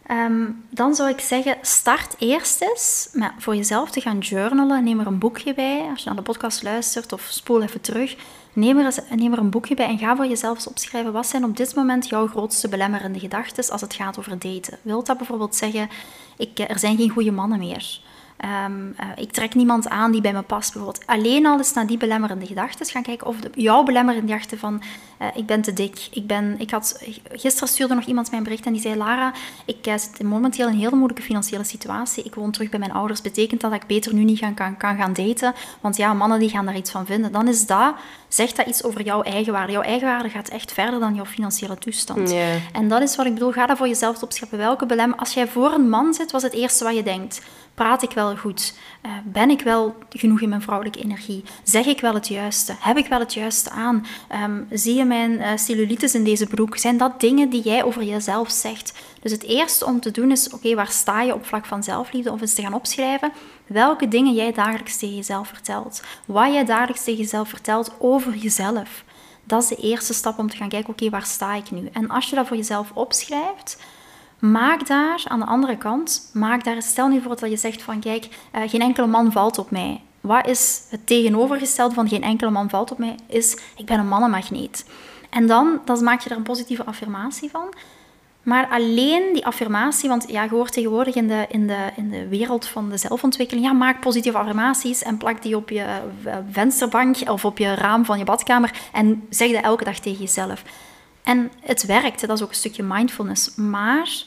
[0.07, 4.83] Ehm, dan zou ik zeggen, start eerst eens met voor jezelf te gaan journalen.
[4.83, 5.87] Neem er een boekje bij.
[5.89, 8.15] Als je naar de podcast luistert of spoel even terug.
[8.57, 11.11] Neem er, eens, neem er een boekje bij en ga voor jezelf opschrijven.
[11.13, 14.77] Wat zijn op dit moment jouw grootste belemmerende gedachten als het gaat over daten?
[14.81, 15.89] Wilt dat bijvoorbeeld zeggen,
[16.37, 17.99] ik, er zijn geen goede mannen meer?
[18.37, 21.05] Ehm, eh, ik trek niemand aan die bij me past, bijvoorbeeld.
[21.07, 24.81] Alleen al eens naar die belemmerende gedachten gaan kijken of de, jouw belemmerende gedachten van
[25.17, 26.07] eh, ik ben te dik.
[26.11, 29.33] Ik ben, ik had, gisteren stuurde nog iemand mij een bericht en die zei Lara,
[29.65, 32.23] ik eh, zit momenteel in een hele moeilijke financiële situatie.
[32.23, 33.21] Ik woon terug bij mijn ouders.
[33.21, 35.53] Betekent dat dat ik beter nu niet gaan, kan, kan gaan daten?
[35.81, 37.31] Want ja, mannen die gaan daar iets van vinden.
[37.31, 37.95] Dan is dat,
[38.27, 39.71] zegt dat iets over jouw eigenwaarde.
[39.71, 42.35] Jouw eigenwaarde gaat echt verder dan jouw financiële toestand.
[42.71, 43.51] En dat is wat ik bedoel.
[43.51, 44.57] Ga dat voor jezelf opscheppen.
[44.57, 45.13] Welke belem...
[45.13, 47.41] Als jij voor een man zit, was het eerste wat je denkt.
[47.77, 48.73] Praat ik wel goed?
[49.05, 51.43] Uh, ben ik wel genoeg in mijn vrouwelijke energie?
[51.63, 52.75] Zeg ik wel het juiste?
[52.79, 54.05] Heb ik wel het juiste aan?
[54.43, 56.77] Um, zie je mijn uh, cellulitis in deze broek?
[56.77, 58.93] Zijn dat dingen die jij over jezelf zegt?
[59.21, 62.31] Dus het eerste om te doen is, oké, waar sta je op vlak van zelfliefde?
[62.31, 63.31] Of eens te gaan opschrijven
[63.67, 66.01] welke dingen jij dagelijks tegen jezelf vertelt.
[66.25, 69.03] Wat jij dagelijks tegen jezelf vertelt over jezelf.
[69.43, 71.89] Dat is de eerste stap om te gaan kijken, oké, waar sta ik nu?
[71.93, 73.77] En als je dat voor jezelf opschrijft,
[74.39, 77.99] maak daar aan de andere kant, maak daar, stel nu voor dat je zegt van,
[77.99, 80.01] kijk, uh, geen enkele man valt op mij.
[80.21, 83.15] Wat is het tegenovergestelde van geen enkele man valt op mij?
[83.27, 84.85] Is, ik ben een mannenmagneet.
[85.29, 87.73] En dan, maak je er een positieve affirmatie van.
[88.47, 92.27] Maar alleen die affirmatie, want ja, je hoort tegenwoordig in de, in, de, in de
[92.27, 95.85] wereld van de zelfontwikkeling, ja, maak positieve affirmaties en plak die op je
[96.23, 100.19] eh, vensterbank of op je raam van je badkamer en zeg dat elke dag tegen
[100.19, 100.63] jezelf.
[101.27, 103.55] En het werkt, dat is ook een stukje mindfulness.
[103.55, 104.23] Maar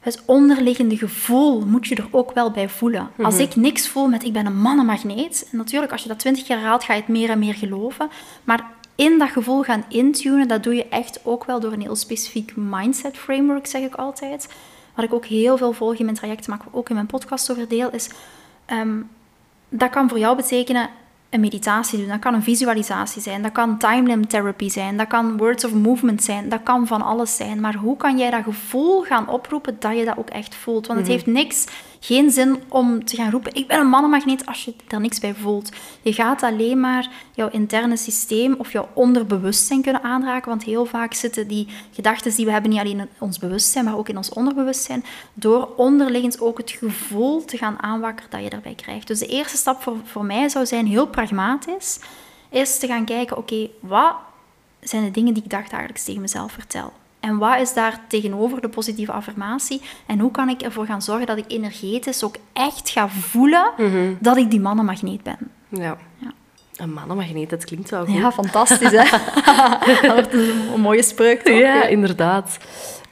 [0.00, 3.10] het onderliggende gevoel moet je er ook wel bij voelen.
[3.22, 3.42] Als mhm.
[3.42, 6.56] ik niks voel met ik ben een mannenmagneet, en natuurlijk als je dat twintig keer
[6.56, 8.08] herhaalt, ga je het meer en meer geloven.
[8.44, 11.96] Maar in dat gevoel gaan intunen, dat doe je echt ook wel door een heel
[11.96, 14.48] specifiek mindset framework, zeg ik altijd.
[14.94, 17.68] Wat ik ook heel veel volg in mijn traject, maar ook in mijn podcast over
[17.68, 18.10] deel, is...
[18.64, 19.00] Ehm,
[19.68, 20.90] dat kan voor jou betekenen
[21.30, 25.36] een meditatie doen, dat kan een visualisatie zijn, dat kan time therapy zijn, dat kan
[25.36, 27.60] words of movement zijn, dat kan van alles zijn.
[27.60, 30.86] Maar hoe kan jij dat gevoel gaan oproepen dat je dat ook echt voelt?
[30.86, 31.16] Want het mhm.
[31.16, 31.66] heeft niks
[32.00, 35.34] geen zin om te gaan roepen: Ik ben een mannenmagneet als je er niks bij
[35.34, 35.72] voelt.
[36.02, 40.48] Je gaat alleen maar jouw interne systeem of jouw onderbewustzijn kunnen aanraken.
[40.48, 43.96] Want heel vaak zitten die gedachten die we hebben niet alleen in ons bewustzijn, maar
[43.96, 45.04] ook in ons onderbewustzijn.
[45.34, 49.06] Door onderliggend ook het gevoel te gaan aanwakkeren dat je erbij krijgt.
[49.06, 52.00] Dus de eerste stap voor, voor mij zou zijn, heel pragmatisch,
[52.50, 54.14] is te gaan kijken: Oké, wat
[54.80, 56.92] zijn de dingen die ik dagelijks tegen mezelf vertel?
[57.20, 59.80] En wat is daar tegenover de positieve affirmatie?
[60.06, 64.12] En hoe kan ik ervoor gaan zorgen dat ik energetisch ook echt ga voelen mhm.
[64.20, 65.38] dat ik die mannenmagneet ben?
[65.68, 65.96] Ja.
[66.18, 66.32] ja.
[66.76, 68.14] Een mannenmagneet, dat klinkt wel goed.
[68.14, 69.04] Ja, fantastisch, hè?
[70.08, 71.58] dat wordt een, mooie spreuk, toch?
[71.58, 72.58] Ja, inderdaad.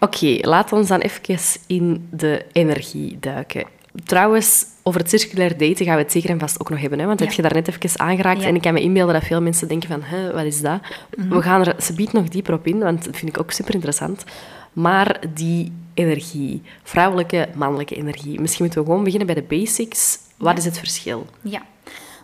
[0.01, 3.65] Oké, okay, laat ons dan even in de energie duiken.
[4.05, 6.99] Trouwens, over het circulair daten gaan we het zeker en vast ook nog hebben.
[6.99, 7.07] Hè?
[7.07, 7.27] Want ja.
[7.27, 8.43] heb je daar net even aangeraakt.
[8.43, 10.81] En ik kan me inbeelden dat veel mensen denken van, Hè, wat is dat?
[11.17, 11.29] Mhm.
[11.29, 13.75] We gaan er ze biedt nog dieper op in, want dat vind ik ook super
[13.75, 14.25] interessant.
[14.73, 18.41] Maar die energie, vrouwelijke, mannelijke energie.
[18.41, 20.19] Misschien moeten we gewoon beginnen bij de basics.
[20.37, 21.27] Wat is het verschil?
[21.41, 21.63] Ja.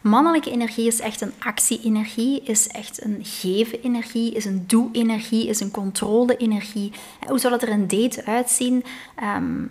[0.03, 5.71] Mannelijke energie is echt een actie-energie, is echt een geven-energie, is een doe-energie, is een
[5.71, 6.93] controle-energie.
[7.27, 8.85] Hoe zou dat er een date uitzien?
[9.37, 9.71] Um,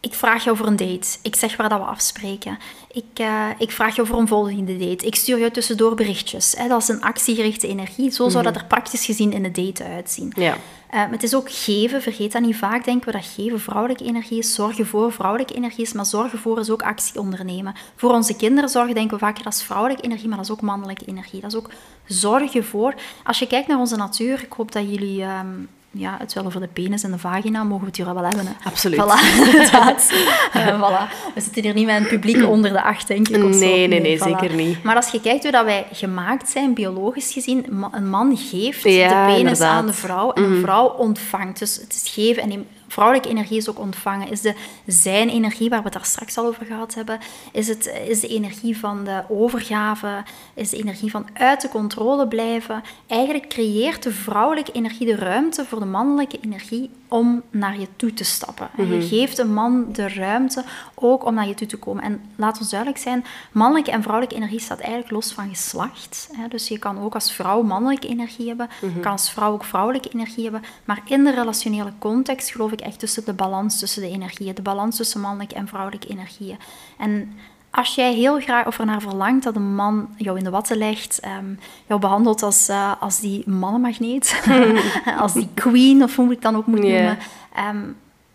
[0.00, 1.18] ik vraag jou voor een date.
[1.22, 2.58] Ik zeg waar dat we afspreken.
[2.92, 5.06] Ik, uh, ik vraag jou voor een volgende date.
[5.06, 6.54] Ik stuur jou tussendoor berichtjes.
[6.56, 6.68] Hè.
[6.68, 8.10] Dat is een actiegerichte energie.
[8.10, 8.52] Zo zou mhm.
[8.52, 10.32] dat er praktisch gezien in de date uitzien.
[10.36, 10.56] Ja.
[10.94, 12.02] Uh, het is ook geven.
[12.02, 12.56] Vergeet dat niet.
[12.56, 14.54] Vaak denken we dat geven vrouwelijke energie is.
[14.54, 15.92] Zorgen voor vrouwelijke energie is.
[15.92, 17.74] Maar zorgen voor is ook actie ondernemen.
[17.96, 20.28] Voor onze kinderen zorgen denken we vaker dat is vrouwelijke energie.
[20.28, 21.40] Maar dat is ook mannelijke energie.
[21.40, 21.70] Dat is ook
[22.06, 22.94] zorgen voor.
[23.24, 24.42] Als je kijkt naar onze natuur.
[24.42, 25.22] Ik hoop dat jullie...
[25.22, 28.24] Um, ja, het wel over de penis en de vagina, mogen we het hier wel
[28.24, 28.46] hebben.
[28.46, 28.52] Hè?
[28.64, 29.00] Absoluut.
[29.00, 30.12] Voilà, inderdaad.
[30.56, 31.32] uh, voilà.
[31.34, 33.44] We zitten hier niet met een publiek onder de acht, denk ik.
[33.44, 34.82] Of nee, nee, nee, zeker niet.
[34.82, 39.24] Maar als je kijkt hoe dat wij gemaakt zijn, biologisch gezien, een man geeft de
[39.26, 40.60] penis aan de vrouw en een mhm.
[40.60, 41.58] vrouw ontvangt.
[41.58, 44.30] Dus het is geven en vrouwelijke energie is ook ontvangen.
[44.30, 44.54] Is de
[44.86, 47.18] zijn-energie, waar we het daar straks al over gehad hebben,
[47.52, 50.22] is, het, is de energie van de overgave,
[50.54, 52.82] is de energie van uit de controle blijven.
[53.06, 58.14] Eigenlijk creëert de vrouwelijke energie de ruimte voor de mannelijke energie om naar je toe
[58.14, 58.68] te stappen.
[58.76, 59.06] En je mhm.
[59.06, 60.64] geeft een man de ruimte
[60.94, 62.02] ook om naar je toe te komen.
[62.02, 66.30] En laat ons duidelijk zijn, mannelijke en vrouwelijke energie staat eigenlijk los van geslacht.
[66.48, 69.00] Dus je kan ook als vrouw mannelijke energie hebben, mhm.
[69.00, 70.62] kan als vrouw ook vrouwelijke energie hebben.
[70.84, 74.62] Maar in de relationele context geloof ik echt tussen de balans tussen de energieën, de
[74.62, 76.58] balans tussen mannelijke en vrouwelijke energieën.
[76.98, 77.32] En
[77.70, 81.20] als jij heel graag of ernaar verlangt dat een man jou in de watten legt,
[81.24, 84.42] um, jou behandelt als, uh, als die mannenmagneet,
[85.20, 87.18] als die queen, of hoe moet ik dan ook moet noemen,
[87.54, 87.82] ehm,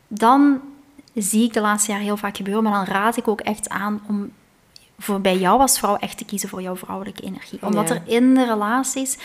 [0.07, 0.59] dan
[1.13, 2.63] zie ik de laatste jaren heel vaak gebeuren.
[2.63, 4.31] Maar dan raad ik ook echt aan om
[4.99, 7.59] voor bij jou als vrouw echt te kiezen voor jouw vrouwelijke energie.
[7.61, 9.17] Omdat er in de relaties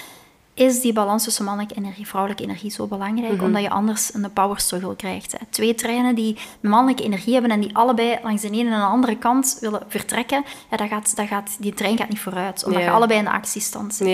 [0.58, 3.44] is die balans tussen mannelijke energie en vrouwelijke energie zo belangrijk, mhm.
[3.44, 5.32] omdat je anders een power struggle krijgt.
[5.32, 5.38] Hè.
[5.50, 9.16] Twee treinen die mannelijke energie hebben en die allebei langs de ene en de andere
[9.16, 12.90] kant willen vertrekken, ja, dat gaat, dat gaat, die trein gaat niet vooruit, omdat je
[12.90, 14.06] allebei in de actiestand zit.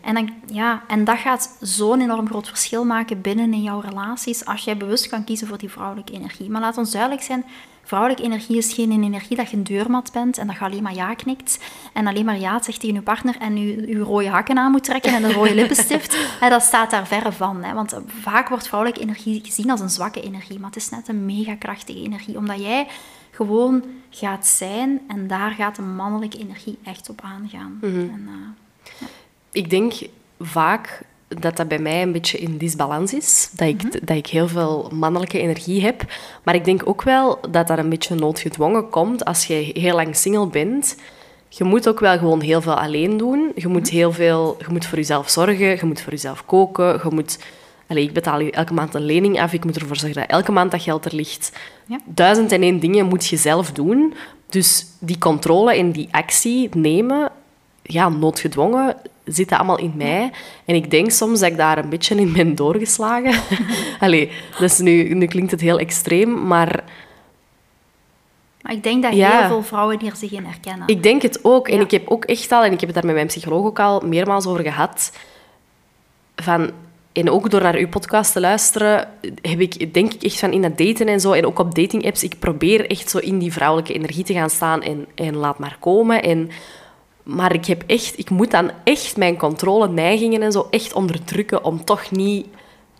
[0.00, 4.44] En, dan, ja, en dat gaat zo'n enorm groot verschil maken binnen in jouw relaties,
[4.44, 6.50] als jij bewust kan kiezen voor die vrouwelijke energie.
[6.50, 7.44] Maar laat ons duidelijk zijn,
[7.84, 10.94] Vrouwelijke energie is geen energie dat je een deurmat bent en dat je alleen maar
[10.94, 11.58] ja knikt
[11.92, 14.84] en alleen maar ja zegt tegen je partner en je, je rode hakken aan moet
[14.84, 16.16] trekken en een rode lippenstift.
[16.40, 17.62] dat staat daar verre van.
[17.62, 21.08] Hè, want vaak wordt vrouwelijke energie gezien als een zwakke energie, maar het is net
[21.08, 22.86] een mega krachtige energie, omdat jij
[23.30, 27.78] gewoon gaat zijn en daar gaat de mannelijke energie echt op aangaan.
[27.80, 27.98] Mhm.
[27.98, 29.08] en, uh,
[29.52, 29.92] Ik denk
[30.40, 31.02] vaak
[31.40, 33.50] dat dat bij mij een beetje in disbalans is.
[33.52, 33.98] Dat ik, Mhm.
[34.04, 36.04] dat ik heel veel mannelijke energie heb.
[36.42, 40.16] Maar ik denk ook wel dat dat een beetje noodgedwongen komt als je heel lang
[40.16, 40.96] single bent.
[41.48, 43.52] Je moet ook wel gewoon heel veel alleen doen.
[43.54, 43.94] Je moet, Mhm.
[43.94, 47.00] heel veel, je moet voor jezelf zorgen, je moet voor jezelf koken.
[47.02, 47.38] Je moet,
[47.88, 49.52] Allee, ik betaal elke maand een lening af.
[49.52, 51.52] Ik moet ervoor zorgen dat elke maand dat geld er ligt.
[51.86, 51.98] Ja.
[52.04, 54.14] Duizend en één dingen moet je zelf doen.
[54.48, 57.30] Dus die controle en die actie nemen,
[57.82, 60.30] ja, noodgedwongen, zit dat allemaal in mij.
[60.64, 63.34] En ik denk soms dat ik daar een beetje in ben doorgeslagen.
[64.00, 66.84] Allee, dus nu, nu klinkt het heel extreem, maar
[68.62, 69.38] Maar ik denk dat Ja.
[69.38, 70.86] heel veel vrouwen hier zich in herkennen.
[70.88, 71.68] ik denk het ook.
[71.68, 71.82] En Ja.
[71.82, 74.00] ik heb ook echt al, en ik heb het daar met mijn psycholoog ook al
[74.00, 75.12] meermaals over gehad,
[76.36, 76.70] van...
[77.12, 79.08] En ook door naar uw podcast te luisteren,
[79.42, 82.22] heb ik, denk ik echt van in het daten en zo, en ook op datingapps,
[82.22, 85.76] ik probeer echt zo in die vrouwelijke energie te gaan staan en, en laat maar
[85.80, 86.22] komen.
[86.22, 86.50] En,
[87.22, 91.64] maar ik, heb echt, ik moet dan echt mijn controle, neigingen en zo echt onderdrukken
[91.64, 92.46] om toch niet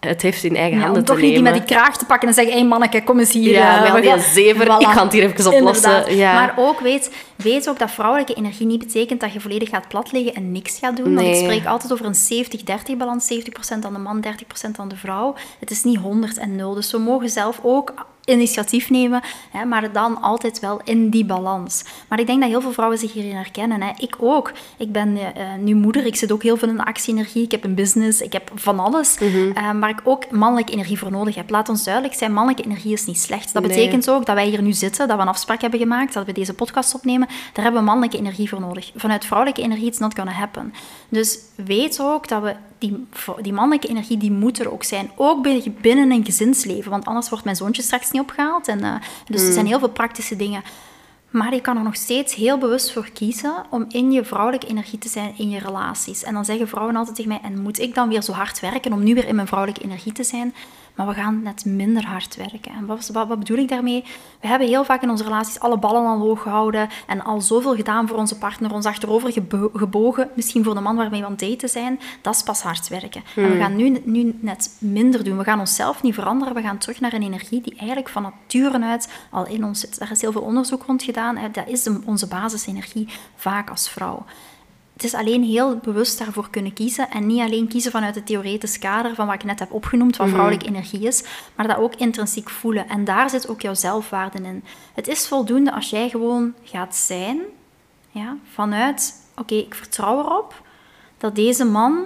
[0.01, 2.05] het heft in eigen Ja, handen om toch te niet die met die kraag te
[2.07, 3.51] pakken en zeggen, hé manneke, kom eens hier.
[3.53, 6.17] Ja, eh, we die gaan- zever, ik ga het hier even oplossen.
[6.17, 6.33] Ja.
[6.33, 10.35] Maar ook weet, weet ook dat vrouwelijke energie niet betekent dat je volledig gaat platliggen
[10.35, 11.15] en niks gaat doen.
[11.15, 11.43] Want ik Nee.
[11.43, 13.27] spreek altijd over een 70-30 balans.
[13.27, 15.35] 70% aan de man, 30% aan de vrouw.
[15.61, 16.75] Het is niet 100 en 0.
[16.75, 17.95] Dus we mogen zelf ook
[18.25, 19.21] initiatief nemen,
[19.51, 21.85] hè, maar dan altijd wel in die balans.
[22.09, 23.83] Maar ik denk dat heel veel vrouwen zich hierin herkennen.
[23.83, 23.91] Hè.
[23.97, 24.53] Ik ook.
[24.77, 27.43] Ik ben eh, eh, nu moeder, ik zit ook heel veel in de actie-energie.
[27.43, 29.51] Ik heb een business, ik heb van alles, Mhm.
[29.55, 31.51] eh, waar ik ook mannelijke energie voor nodig heb.
[31.51, 33.53] Laat ons duidelijk zijn, mannelijke energie is niet slecht.
[33.53, 33.73] Dat Nee.
[33.75, 36.33] betekent ook dat wij hier nu zitten, dat we een afspraak hebben gemaakt, dat we
[36.33, 37.29] deze podcast opnemen.
[37.53, 38.93] Daar hebben we mannelijke energie voor nodig.
[38.97, 40.75] Vanuit vrouwelijke energie, it's not gonna happen.
[41.09, 43.07] Dus weet ook dat we die,
[43.41, 45.11] die mannelijke energie, die moet er ook zijn.
[45.17, 48.69] Ook bi- binnen een gezinsleven, want anders wordt mijn zoontje straks niet opgehaald.
[48.69, 48.95] En, eh,
[49.27, 50.63] dus er zijn heel veel praktische dingen.
[51.31, 54.99] Maar je kan er nog steeds heel bewust voor kiezen om in je vrouwelijke energie
[54.99, 56.23] te zijn in je relaties.
[56.23, 58.93] En dan zeggen vrouwen altijd tegen mij, en moet ik dan weer zo hard werken
[58.93, 60.55] om nu weer in mijn vrouwelijke energie te zijn?
[60.95, 62.73] Maar we gaan net minder hard werken.
[62.73, 64.05] En wat, wat, wat bedoel ik daarmee?
[64.41, 67.75] We hebben heel vaak in onze relaties alle ballen al hoog gehouden en al zoveel
[67.77, 71.33] gedaan voor onze partner, ons achterover gebo- gebogen, misschien voor de man waarmee we aan
[71.33, 72.01] het daten zijn.
[72.21, 73.23] Dat is pas hard werken.
[73.37, 75.39] En we gaan nu, nu net minder doen.
[75.39, 76.55] We gaan onszelf niet veranderen.
[76.55, 79.99] We gaan terug naar een energie die eigenlijk van nature uit al in ons zit.
[79.99, 81.39] Daar is heel veel onderzoek rond gedaan.
[81.53, 84.25] Dat is onze basisenergie, vaak als vrouw.
[84.93, 88.79] Het is alleen heel bewust daarvoor kunnen kiezen en niet alleen kiezen vanuit het theoretisch
[88.79, 91.25] kader van wat ik net heb opgenoemd, wat vrouwelijke energie is,
[91.55, 92.89] maar dat ook intrinsiek voelen.
[92.89, 94.65] En daar zit ook jouw zelfwaarde in.
[94.95, 97.41] Het is voldoende als jij gewoon gaat zijn,
[98.11, 100.63] ja, vanuit, oké, ik vertrouw erop
[101.19, 102.05] dat deze man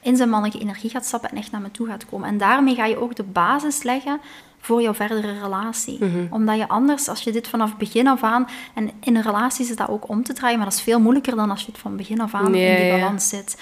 [0.00, 2.28] in zijn mannelijke energie gaat stappen en echt naar me toe gaat komen.
[2.28, 4.20] En daarmee ga je ook de basis leggen
[4.66, 5.98] voor jouw verdere relatie.
[6.30, 8.46] Omdat je anders, als je dit vanaf begin af aan...
[8.74, 11.36] En in een relatie is dat ook om te draaien, maar dat is veel moeilijker
[11.36, 12.98] dan als je het van begin af aan Nee, in die ja.
[12.98, 13.58] balans zit.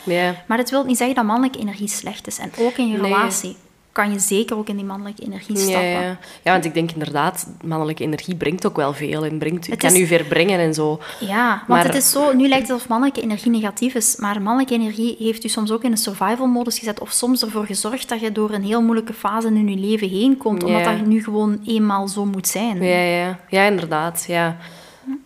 [0.48, 2.38] Maar dat wil niet zeggen dat mannelijke energie slecht is.
[2.38, 3.12] En ook in je Nee.
[3.12, 3.56] relatie
[3.94, 5.88] kan je zeker ook in die mannelijke energie stappen.
[5.90, 6.00] ja.
[6.42, 9.92] ja, want ik denk inderdaad, mannelijke energie brengt ook wel veel en brengt, Het kan
[9.94, 11.00] is- u verbrengen en zo.
[11.20, 14.42] Ja, want Maar- het is zo, nu lijkt het alsof mannelijke energie negatief is, maar
[14.42, 18.20] mannelijke energie heeft u soms ook in een survival-modus gezet of soms ervoor gezorgd dat
[18.20, 21.60] je door een heel moeilijke fase in je leven heen komt, omdat dat nu gewoon
[21.66, 22.82] eenmaal zo moet zijn.
[22.82, 23.38] Ja, ja.
[23.48, 24.24] ja inderdaad.
[24.28, 24.56] Ja.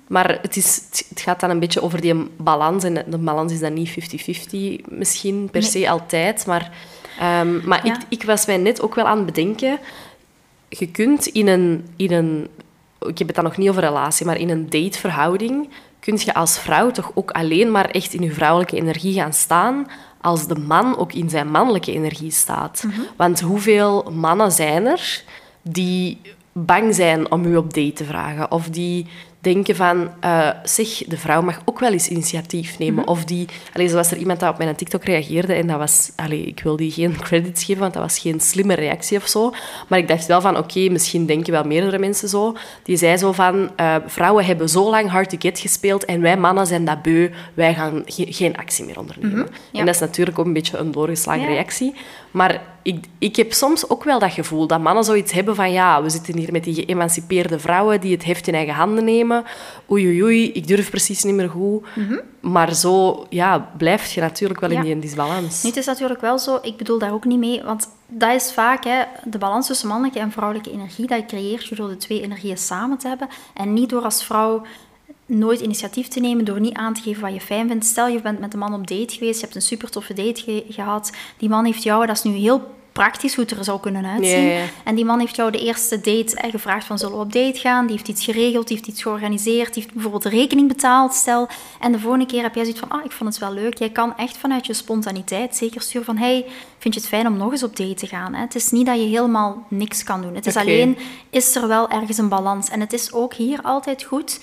[0.07, 2.85] Maar het, is, het gaat dan een beetje over die balans.
[2.85, 5.71] En de balans is dan niet 50-50 misschien per Nee.
[5.71, 6.47] se altijd.
[6.47, 6.71] Maar,
[7.19, 7.95] ehm, maar Ja.
[7.95, 9.79] ik, ik was mij net ook wel aan het bedenken...
[10.69, 12.49] Je kunt in een, in een...
[13.07, 15.69] Ik heb het dan nog niet over relatie, maar in een dateverhouding...
[16.01, 19.87] Kun je als vrouw toch ook alleen maar echt in je vrouwelijke energie gaan staan...
[20.21, 22.85] als de man ook in zijn mannelijke energie staat.
[23.17, 25.23] Want hoeveel mannen zijn er
[25.63, 26.21] die
[26.53, 28.51] bang zijn om u op date te vragen.
[28.51, 29.07] Of die
[29.53, 33.07] denken van, eh, zeg, de vrouw mag ook wel eens initiatief nemen.
[33.07, 33.47] Of die...
[33.75, 36.11] Allee, zo was er iemand dat op mijn TikTok reageerde en dat was...
[36.17, 39.53] Allee, ik wil die geen credits geven, want dat was geen slimme reactie of zo.
[39.89, 42.57] Maar ik dacht wel van, oké, misschien denken wel meerdere mensen zo.
[42.83, 46.37] Die zei zo van, eh, vrouwen hebben zo lang hard to get gespeeld en wij
[46.37, 47.31] mannen zijn dat beu.
[47.55, 49.49] Wij gaan ge- geen actie meer ondernemen.
[49.73, 49.81] ja.
[49.81, 51.49] En dat is natuurlijk ook een beetje een doorgeslagen Ja.
[51.49, 51.95] reactie.
[52.31, 56.03] Maar ik, ik heb soms ook wel dat gevoel dat mannen zoiets hebben van ja,
[56.03, 59.45] we zitten hier met die geëmancipeerde vrouwen die het heft in eigen handen nemen.
[59.91, 61.87] Oei, oei, oei, ik durf precies niet meer goed.
[62.41, 64.79] Maar zo ja, blijf je natuurlijk wel Ja.
[64.79, 65.63] in die disbalans.
[65.63, 68.53] Nu, het is natuurlijk wel zo, ik bedoel daar ook niet mee, want dat is
[68.53, 71.07] vaak hè, de balans tussen mannelijke en vrouwelijke energie.
[71.07, 74.63] Dat creëert je door de twee energieën samen te hebben en niet door als vrouw
[75.29, 77.85] nooit initiatief te nemen, door niet aan te geven wat je fijn vindt.
[77.85, 80.41] Stel, je bent met een man op date geweest, je hebt een super toffe date
[80.41, 83.81] ge- gehad, die man heeft jou, dat is nu heel praktisch hoe het er zou
[83.81, 84.43] kunnen uitzien.
[84.43, 84.65] Ja, ja.
[84.85, 87.59] En die man heeft jou de eerste date eh, gevraagd van zullen we op date
[87.59, 87.87] gaan?
[87.87, 91.49] Die heeft iets geregeld, die heeft iets georganiseerd, die heeft bijvoorbeeld de rekening betaald, stel.
[91.81, 93.79] En de volgende keer heb jij zoiets van, ah, ik vond het wel leuk.
[93.79, 96.45] Jij kan echt vanuit je spontaniteit zeker sturen van, hey,
[96.79, 98.35] vind je het fijn om nog eens op date te gaan?
[98.35, 98.41] Hè?
[98.41, 100.35] Het is niet dat je helemaal niks kan doen.
[100.35, 100.97] Het is alleen,
[101.31, 102.69] is er wel ergens een balans?
[102.69, 104.41] En het is ook hier altijd goed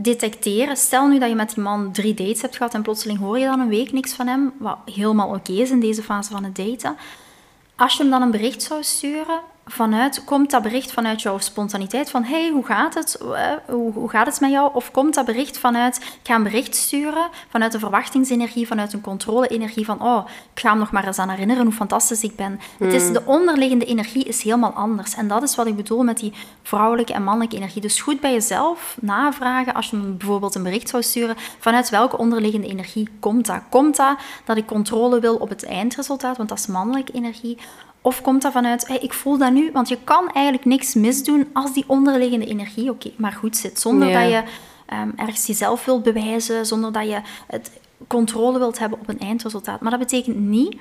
[0.00, 0.76] detecteren.
[0.76, 3.44] Stel nu dat je met die man drie dates hebt gehad en plotseling hoor je
[3.44, 6.56] dan een week niks van hem, wat helemaal oké is in deze fase van het
[6.56, 6.96] daten.
[7.76, 12.10] Als je hem dan een bericht zou sturen, vanuit, komt dat bericht vanuit jouw spontaniteit
[12.10, 13.18] van hey, hoe gaat het?
[13.20, 14.70] Eh, Hoe, hoe gaat het met jou?
[14.74, 19.00] Of komt dat bericht vanuit, ik ga een bericht sturen, vanuit een verwachtingsenergie, vanuit een
[19.00, 22.60] controle-energie van oh, ik ga hem nog maar eens aan herinneren hoe fantastisch ik ben.
[22.78, 25.14] Het is, de onderliggende energie is helemaal anders.
[25.14, 27.82] En dat is wat ik bedoel met die vrouwelijke en mannelijke energie.
[27.82, 32.66] Dus goed bij jezelf navragen als je bijvoorbeeld een bericht zou sturen, vanuit welke onderliggende
[32.66, 33.60] energie komt dat?
[33.70, 37.58] Komt dat dat ik controle wil op het eindresultaat, want dat is mannelijke energie?
[38.00, 41.48] Of komt dat vanuit, hey, ik voel dat nu, want je kan eigenlijk niks misdoen
[41.52, 43.80] als die onderliggende energie oké, maar goed zit.
[43.80, 44.20] Zonder Ja.
[44.22, 44.42] dat je
[44.86, 47.70] ehm, ergens jezelf wilt bewijzen, zonder dat je het
[48.06, 49.80] controle wilt hebben op een eindresultaat.
[49.80, 50.76] Maar dat betekent niet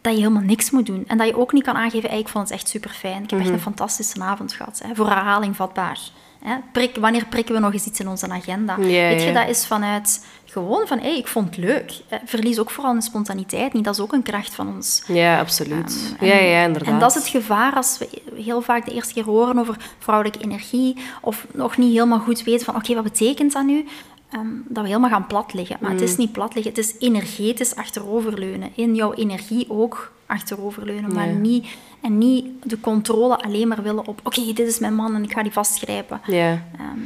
[0.00, 1.04] dat je helemaal niks moet doen.
[1.06, 3.22] En dat je ook niet kan aangeven, hey, ik vond het echt super fijn.
[3.22, 3.56] Ik heb echt Mhm.
[3.56, 4.82] een fantastische avond gehad.
[4.86, 5.98] Hè, voor herhaling vatbaar.
[6.42, 8.76] Hè, prik, wanneer prikken we nog eens iets in onze agenda?
[8.76, 11.92] Ja, Weet je, dat is vanuit gewoon van, hey, ik vond het leuk.
[12.08, 13.84] Eh, Verlies ook vooral een spontaniteit niet.
[13.84, 15.02] Dat is ook een kracht van ons.
[15.06, 16.14] Ja, absoluut.
[16.20, 16.92] En- ja, ja, inderdaad.
[16.94, 18.08] En dat is het gevaar als we
[18.42, 22.64] heel vaak de eerste keer horen over vrouwelijke energie of nog niet helemaal goed weten
[22.64, 23.84] van oké, wat betekent dat nu?
[24.30, 25.76] Ehm, dat we helemaal gaan plat liggen.
[25.80, 25.96] Maar Mm.
[25.98, 28.70] het is niet plat liggen, het is energetisch achteroverleunen.
[28.74, 31.32] In jouw energie ook achteroverleunen, maar Ja.
[31.38, 31.66] niet,
[32.02, 35.32] en niet de controle alleen maar willen op oké, dit is mijn man en ik
[35.32, 36.20] ga die vastgrijpen.
[36.26, 36.62] Ja.
[36.78, 36.98] Ehm,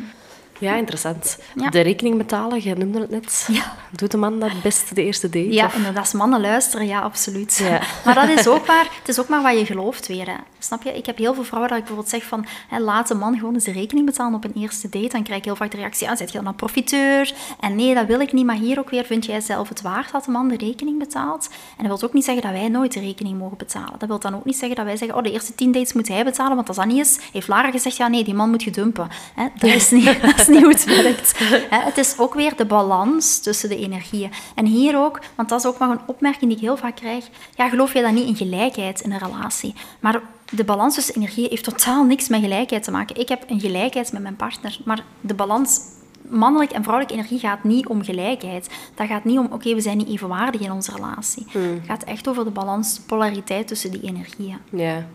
[0.59, 1.38] ja, interessant.
[1.54, 1.70] Ja.
[1.70, 3.48] De rekening betalen, jij noemde het net.
[3.52, 3.74] Ja.
[3.90, 5.52] Doet de man dat best de eerste date?
[5.52, 6.02] Ja, of- inderdaad.
[6.02, 7.57] Als mannen luisteren, ja, absoluut.
[7.62, 7.80] Ja.
[8.04, 10.26] Maar dat is ook maar, het is ook maar wat je gelooft weer.
[10.26, 10.34] Hè.
[10.59, 10.96] Snap je?
[10.96, 13.54] Ik heb heel veel vrouwen dat ik bijvoorbeeld zeg van, hè, laat de man gewoon
[13.54, 15.09] eens de rekening betalen op een eerste date.
[15.09, 17.34] Dan krijg ik heel vaak de reactie, ah, zet je dan een profiteur?
[17.61, 18.44] En nee, dat wil ik niet.
[18.44, 21.48] Maar hier ook weer, vind jij zelf het waard dat de man de rekening betaalt?
[21.78, 23.98] En dat wil ook niet zeggen dat wij nooit de rekening mogen betalen.
[23.98, 26.09] Dat wil dan ook niet zeggen dat wij zeggen, oh, de eerste tien dates moet
[26.09, 26.57] hij betalen.
[26.57, 29.09] Want als dat niet is, heeft Lara gezegd, ja, nee, die man moet je dumpen.
[29.34, 31.38] Hè, dat, is niet, is niet hoe het werkt.
[31.70, 34.30] Hè, het is ook weer de balans tussen de energieën.
[34.55, 37.28] En hier ook, want dat is ook nog een opmerking die ik heel vaak krijg.
[37.55, 39.74] Ja, geloof jij dan niet in gelijkheid in een relatie?
[40.01, 40.20] Maar
[40.51, 43.16] de balans tussen energieën heeft totaal niks met gelijkheid te maken.
[43.16, 45.80] Ik heb een gelijkheid met mijn partner, maar de balans
[46.28, 48.68] mannelijk en vrouwelijke energie gaat niet om gelijkheid.
[48.94, 51.47] Dat gaat niet om, oké, we zijn niet evenwaardig in onze relatie.
[51.51, 54.59] Het gaat echt over de balans, polariteit tussen die energieën.
[54.70, 55.07] Ja.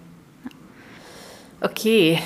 [1.62, 2.18] Oké.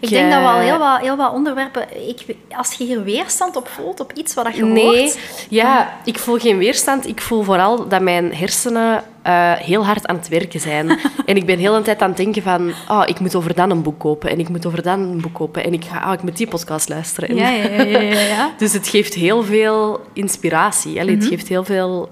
[0.00, 2.08] Ik denk dat we al eh, heel wat, heel wat onderwerpen...
[2.08, 5.18] Ik, als je hier weerstand op voelt, op iets wat je Nee, hoort...
[5.48, 7.06] ja, ik voel geen weerstand.
[7.08, 10.88] Ik voel vooral dat mijn hersenen eh, heel hard aan het werken zijn.
[11.26, 12.72] en ik ben heel de tijd aan het denken van...
[12.88, 14.30] Oh, ik moet over dan een boek kopen.
[14.30, 15.64] En ik moet over dan een boek kopen.
[15.64, 17.28] En ik, ga, oh, ik moet die podcast luisteren.
[17.28, 18.50] En- Ja, ja, ja, ja.
[18.58, 21.00] Dus het geeft heel veel inspiratie.
[21.00, 21.24] Allee, Mhm.
[21.24, 22.08] Het geeft heel veel...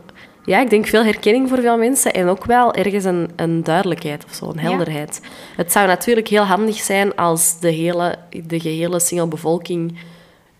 [0.48, 2.12] Ja, ik denk veel herkenning voor veel mensen.
[2.12, 5.20] En ook wel ergens een, een duidelijkheid of zo, een helderheid.
[5.56, 9.98] Het zou natuurlijk heel handig zijn als de, hele, de gehele single bevolking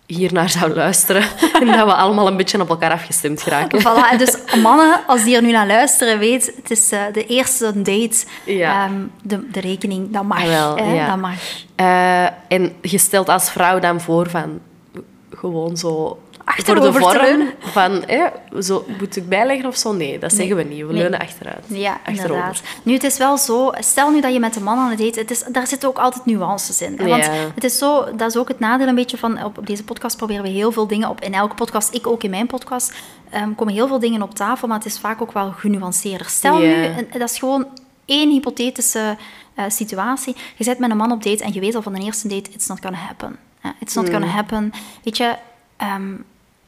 [0.05, 1.21] hiernaar zou luisteren.
[1.61, 3.79] en dat we allemaal een beetje op elkaar afgestemd geraken.
[3.79, 7.81] Voilà, dus mannen, als die er nu naar luisteren, weet, het is eh, de eerste
[7.81, 8.25] date.
[8.45, 8.85] Ja.
[8.85, 10.45] Ehm, de, de rekening, dat mag.
[10.45, 11.07] Wel, hè, ja.
[11.07, 11.39] Dat mag.
[11.75, 14.59] Eh, en je stelt als vrouw dan voor van...
[15.29, 16.19] Gewoon zo...
[16.55, 18.03] Voor de Achterover vorm van...
[18.07, 18.25] Hè,
[18.61, 19.93] zo, moet ik bijleggen of zo?
[19.93, 20.79] Nee, dat zeggen we niet.
[20.85, 21.01] We Nee.
[21.01, 21.63] leunen achteruit.
[21.67, 22.25] Ja, Achterover.
[22.35, 22.61] inderdaad.
[22.83, 25.21] Nu, het is wel zo, stel nu dat je met een man aan het daten,
[25.21, 26.97] het is, daar zitten ook altijd nuances in.
[26.97, 27.07] hè.
[27.07, 27.31] Want Ja.
[27.55, 30.17] het is zo, dat is ook het nadeel een beetje van, op, op deze podcast
[30.17, 32.93] proberen we heel veel dingen op, in elke podcast, ik ook in mijn podcast,
[33.29, 36.27] ehm, komen heel veel dingen op tafel, maar het is vaak ook wel genuanceerder.
[36.29, 36.75] Stel Ja.
[36.75, 37.65] nu, en dat is gewoon
[38.05, 39.17] één hypothetische
[39.55, 42.01] eh, situatie, je zit met een man op date en je weet al van de
[42.01, 43.37] eerste date, it's not gonna happen.
[43.79, 44.71] It's not gonna happen.
[45.03, 45.35] Weet je,
[45.77, 46.13] ehm,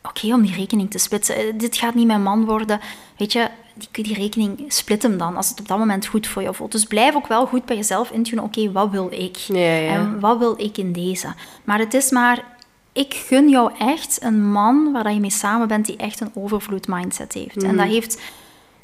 [0.03, 1.35] oké, om die rekening te splitsen.
[1.35, 2.79] Eh, dit gaat niet mijn man worden.
[3.17, 6.41] Weet je, die, die rekening split hem dan als het op dat moment goed voor
[6.41, 6.71] je voelt.
[6.71, 8.43] Dus blijf ook wel goed bij jezelf intunen.
[8.43, 9.35] Oké, wat wil ik?
[9.35, 9.93] Ja, ja.
[9.93, 11.27] En wat wil ik in deze?
[11.63, 12.59] Maar het is maar...
[12.93, 16.31] Ik gun jou echt een man waar dat je mee samen bent die echt een
[16.33, 17.63] overvloed mindset heeft.
[17.63, 18.21] En dat heeft...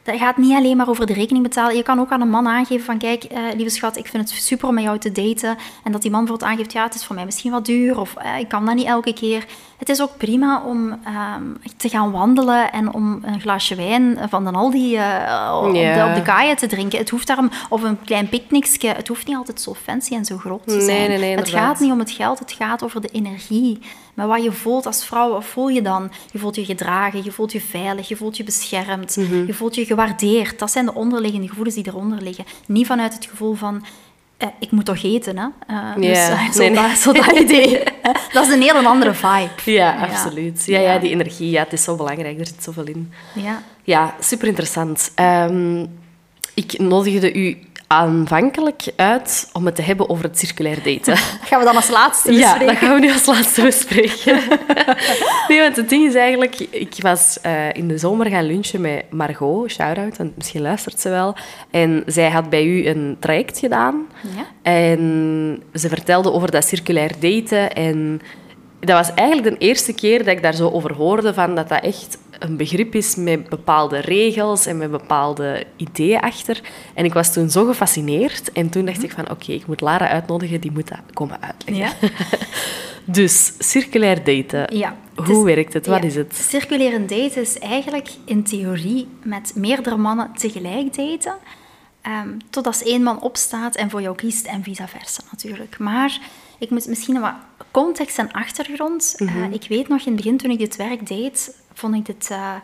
[0.04, 1.76] Dat gaat niet alleen maar over de rekening betalen.
[1.76, 4.42] Je kan ook aan een man aangeven van, kijk, eh, lieve schat, ik vind het
[4.42, 5.58] super om met jou te daten.
[5.84, 8.00] En dat die man bijvoorbeeld aangeeft, ja, het is voor mij misschien wat duur.
[8.00, 9.46] Of eh, ik kan dat niet elke keer.
[9.78, 11.44] Het is ook prima om ehm,
[11.78, 16.16] te gaan wandelen en om een glaasje wijn van de Aldi uh, op, de, op
[16.16, 17.00] de kaaien te drinken.
[17.00, 20.38] Het hoeft daarom, of een klein picknickje, het hoeft niet altijd zo fancy en zo
[20.38, 20.98] groot te zijn.
[20.98, 23.80] Nee, nee, nee, het gaat niet om het geld, het gaat over de energie.
[24.14, 26.12] Maar wat je voelt als vrouw, wat voel je dan?
[26.32, 29.46] Je voelt je gedragen, je voelt je veilig, je voelt je beschermd, Mhm.
[29.46, 30.60] je voelt je gewaardeerd.
[30.60, 32.46] Dat zijn de onderliggende gevoelens die eronder liggen.
[32.66, 33.84] Niet vanuit het gevoel van...
[34.38, 35.48] eh, ik moet toch eten, hè?
[35.68, 36.88] Eh, dus, Ja, eh, zo, nee, nee.
[36.88, 37.78] Dat, zo dat idee.
[38.02, 38.12] hè.
[38.34, 39.50] Dat is een heel andere vibe.
[39.72, 40.66] Ja, absoluut.
[40.66, 41.00] Ja, ja, Ja.
[41.00, 43.12] die energie, ja, het is zo belangrijk, er zit zoveel in.
[43.34, 43.62] Ja.
[43.84, 45.12] Ja, super interessant.
[45.16, 45.86] Ehm,
[46.54, 47.58] ik nodigde u
[47.88, 51.06] aanvankelijk uit om het te hebben over het circulair daten.
[51.06, 51.18] Dat
[51.50, 52.68] gaan we dan als laatste Ja, bespreken.
[52.68, 54.40] dat gaan we nu als laatste bespreken.
[55.48, 56.60] nee, want het ding is eigenlijk...
[56.60, 61.10] Ik was eh, in de zomer gaan lunchen met Margot, shout-out, want misschien luistert ze
[61.10, 61.36] wel.
[61.72, 64.08] En zij had bij u een traject gedaan.
[64.36, 64.46] Ja.
[64.62, 67.74] En ze vertelde over dat circulair daten.
[67.74, 68.22] En
[68.80, 71.84] dat was eigenlijk de eerste keer dat ik daar zo over hoorde, van dat dat
[71.84, 76.62] echt een begrip is met bepaalde regels en met bepaalde ideeën achter.
[76.94, 78.52] En ik was toen zo gefascineerd.
[78.52, 81.98] En toen dacht ik van, oké, ik moet Lara uitnodigen, die moet dat komen uitleggen.
[82.02, 82.10] Ja.
[83.10, 84.78] Dus, circulair daten.
[84.78, 85.88] Ja, het Hoe is- werkt het?
[85.88, 86.36] Wat ja, is het?
[86.36, 91.36] Circuleren daten is eigenlijk in theorie met meerdere mannen tegelijk daten.
[92.02, 95.80] ehm, tot als één man opstaat en voor jou kiest en vice versa natuurlijk.
[95.80, 96.20] Maar
[96.58, 97.34] ik moet misschien wat
[97.72, 99.16] context en achtergrond.
[99.18, 102.30] Eh, ik weet nog in het begin toen ik dit werk deed, vond ik dit...
[102.32, 102.56] eh,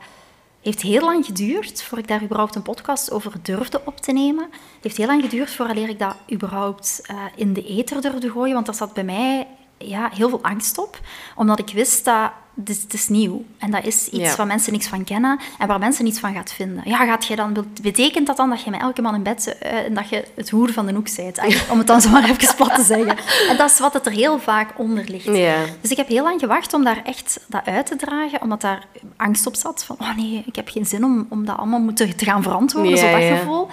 [0.63, 4.43] heeft heel lang geduurd voor ik daar überhaupt een podcast over durfde op te nemen.
[4.51, 8.53] Het heeft heel lang geduurd voordat ik dat überhaupt eh, in de ether durfde gooien,
[8.53, 9.47] want daar zat bij mij
[9.87, 10.99] ja, heel veel angst op.
[11.35, 13.43] Omdat ik wist dat het is, het is nieuw.
[13.57, 14.35] En dat is iets Ja.
[14.35, 16.83] waar mensen niks van kennen en waar mensen niets van gaat vinden.
[16.85, 19.77] Ja, gaat je dan, betekent dat dan dat je met elke man in bed eh,
[19.85, 21.07] en dat je het hoer van de hoek?
[21.17, 23.17] Eigenlijk, Om het dan zo maar even plat te zeggen.
[23.49, 25.25] En dat is wat het er heel vaak onder ligt.
[25.25, 25.55] Ja.
[25.81, 28.87] Dus ik heb heel lang gewacht om daar echt dat uit te dragen, omdat daar
[29.17, 29.83] angst op zat.
[29.83, 32.91] Van, oh nee, ik heb geen zin om, om dat allemaal moeten te gaan verantwoorden,
[32.91, 33.67] Ja, zo dat gevoel.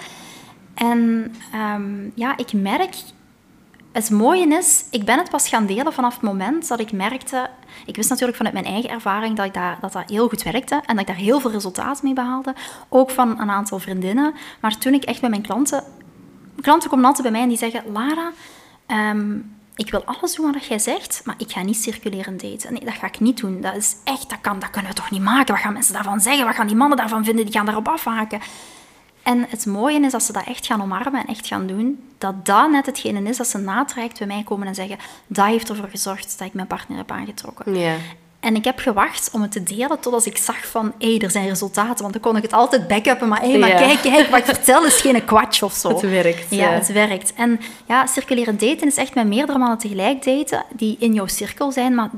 [0.73, 2.95] En ehm, ja, ik merk...
[3.91, 7.49] Het mooie is, ik ben het pas gaan delen vanaf het moment dat ik merkte...
[7.85, 10.75] Ik wist natuurlijk vanuit mijn eigen ervaring dat ik dat, dat, dat heel goed werkte
[10.75, 12.53] en dat ik daar heel veel resultaat mee behaalde.
[12.89, 14.33] Ook van een aantal vriendinnen.
[14.59, 15.83] Maar toen ik echt met mijn klanten...
[16.61, 17.91] Klanten komen altijd bij mij en die zeggen...
[17.91, 18.31] Lara,
[18.85, 19.37] ehm,
[19.75, 22.73] ik wil alles doen wat jij zegt, maar ik ga niet circuleren daten.
[22.73, 23.61] Nee, dat ga ik niet doen.
[23.61, 24.29] Dat is echt...
[24.29, 25.53] Dat, kan, dat kunnen we toch niet maken?
[25.53, 26.45] Wat gaan mensen daarvan zeggen?
[26.45, 27.45] Wat gaan die mannen daarvan vinden?
[27.45, 28.41] Die gaan daarop afhaken.
[29.23, 32.45] En het mooie is als ze dat echt gaan omarmen en echt gaan doen, dat
[32.45, 34.97] dat net hetgene is dat ze na het traject bij mij komen en zeggen,
[35.27, 37.79] dat heeft ervoor gezorgd dat ik mijn partner heb aangetrokken.
[37.79, 37.95] Ja.
[38.39, 41.31] En ik heb gewacht om het te delen tot als ik zag van, hé, er
[41.31, 42.01] zijn resultaten.
[42.01, 43.77] Want dan kon ik het altijd backuppen, maar hé, maar Ja.
[43.77, 45.89] kijk, kijk, wat ik vertel is geen kwatsch of zo.
[45.89, 46.69] Het werkt, Ja, ja.
[46.71, 47.33] het werkt.
[47.33, 51.71] En ja, circuleren daten is echt met meerdere mannen tegelijk daten, die in jouw cirkel
[51.71, 52.09] zijn, maar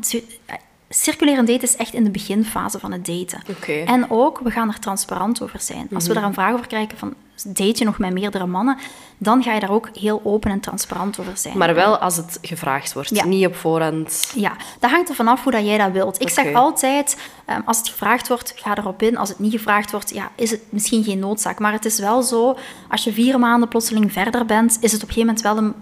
[0.94, 3.42] ci- circuleren daten is echt in de beginfase van het daten.
[3.86, 5.88] En ook, we gaan er transparant over zijn.
[5.94, 6.14] Als Mhm.
[6.14, 7.14] we daar een vraag over krijgen van,
[7.46, 8.78] date je nog met meerdere mannen,
[9.18, 11.58] dan ga je daar ook heel open en transparant over zijn.
[11.58, 13.26] Maar wel als het gevraagd wordt, Ja.
[13.26, 14.32] niet op voorhand.
[14.36, 16.22] Ja, dat hangt er vanaf hoe dat jij dat wilt.
[16.22, 19.18] Ik zeg altijd, ehm, als het gevraagd wordt, ga erop in.
[19.18, 21.60] Als het niet gevraagd wordt, ja, is het misschien geen noodzaak.
[21.60, 22.58] Maar het is wel zo,
[22.90, 25.74] als je vier maanden plotseling verder bent, is het op een gegeven moment wel een...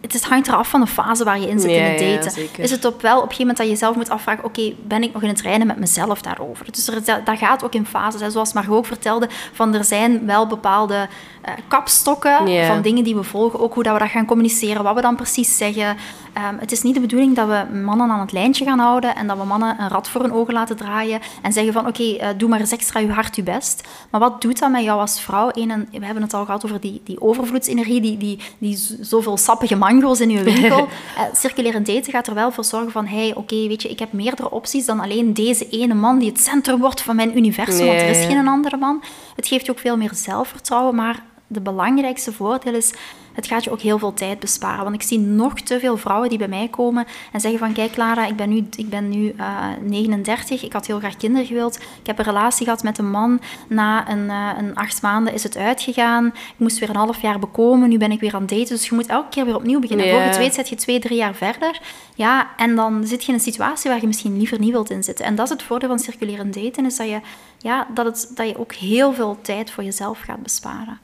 [0.00, 2.14] Het is- hangt eraf van de fase waar je in zit Ja, in het ja,
[2.14, 2.30] daten.
[2.30, 2.62] zeker.
[2.64, 5.02] is het op wel op een gegeven moment dat je zelf moet afvragen, oké, ben
[5.02, 6.66] ik nog in het reinen met mezelf daarover?
[6.72, 8.20] Dus er, dat gaat ook in fases.
[8.20, 8.30] Hè.
[8.30, 11.08] Zoals Margot ook vertelde, van er zijn wel bepaalde
[11.40, 13.60] eh, kapstokken van dingen die we volgen.
[13.60, 15.96] Ook hoe dat we dat gaan communiceren, wat we dan precies zeggen.
[16.32, 19.26] Ehm, het is niet de bedoeling dat we mannen aan het lijntje gaan houden en
[19.26, 22.28] dat we mannen een rad voor hun ogen laten draaien en zeggen van oké, eh,
[22.36, 23.88] doe maar eens extra je hart je best.
[24.10, 25.48] Maar wat doet dat met jou als vrouw?
[25.52, 29.36] Eén, en we hebben het al gehad over die, die overvloedsenergie, die, die, die zoveel
[29.36, 30.88] sappige mango's in je winkel.
[31.16, 34.12] Eh circuleren daten gaat er wel voor zorgen van hey, oké, weet je, ik heb
[34.12, 38.00] meerdere opties dan alleen deze ene man die het centrum wordt van mijn universum, want
[38.00, 39.02] er is geen andere man.
[39.36, 41.22] Het geeft je ook veel meer zelfvertrouwen, maar
[41.52, 42.92] de belangrijkste voordeel is,
[43.32, 44.82] het gaat je ook heel veel tijd besparen.
[44.82, 47.96] Want ik zie nog te veel vrouwen die bij mij komen en zeggen van, kijk
[47.96, 51.76] Lara, ik ben nu, ik ben nu eh, 39, ik had heel graag kinderen gewild.
[51.76, 53.40] Ik heb een relatie gehad met een man.
[53.68, 56.26] Na een, eh, een acht maanden is het uitgegaan.
[56.26, 58.68] Ik moest weer een half jaar bekomen, nu ben ik weer aan het daten.
[58.68, 60.06] Dus je moet elke keer weer opnieuw beginnen.
[60.06, 60.12] Ja.
[60.12, 61.80] Voor je het weet zit je twee, drie jaar verder.
[62.14, 65.04] Ja, en dan zit je in een situatie waar je misschien liever niet wilt in
[65.04, 65.24] zitten.
[65.24, 67.20] En dat is het voordeel van circuleren daten, is dat je,
[67.58, 70.98] ja, dat het, dat je ook heel veel tijd voor jezelf gaat besparen.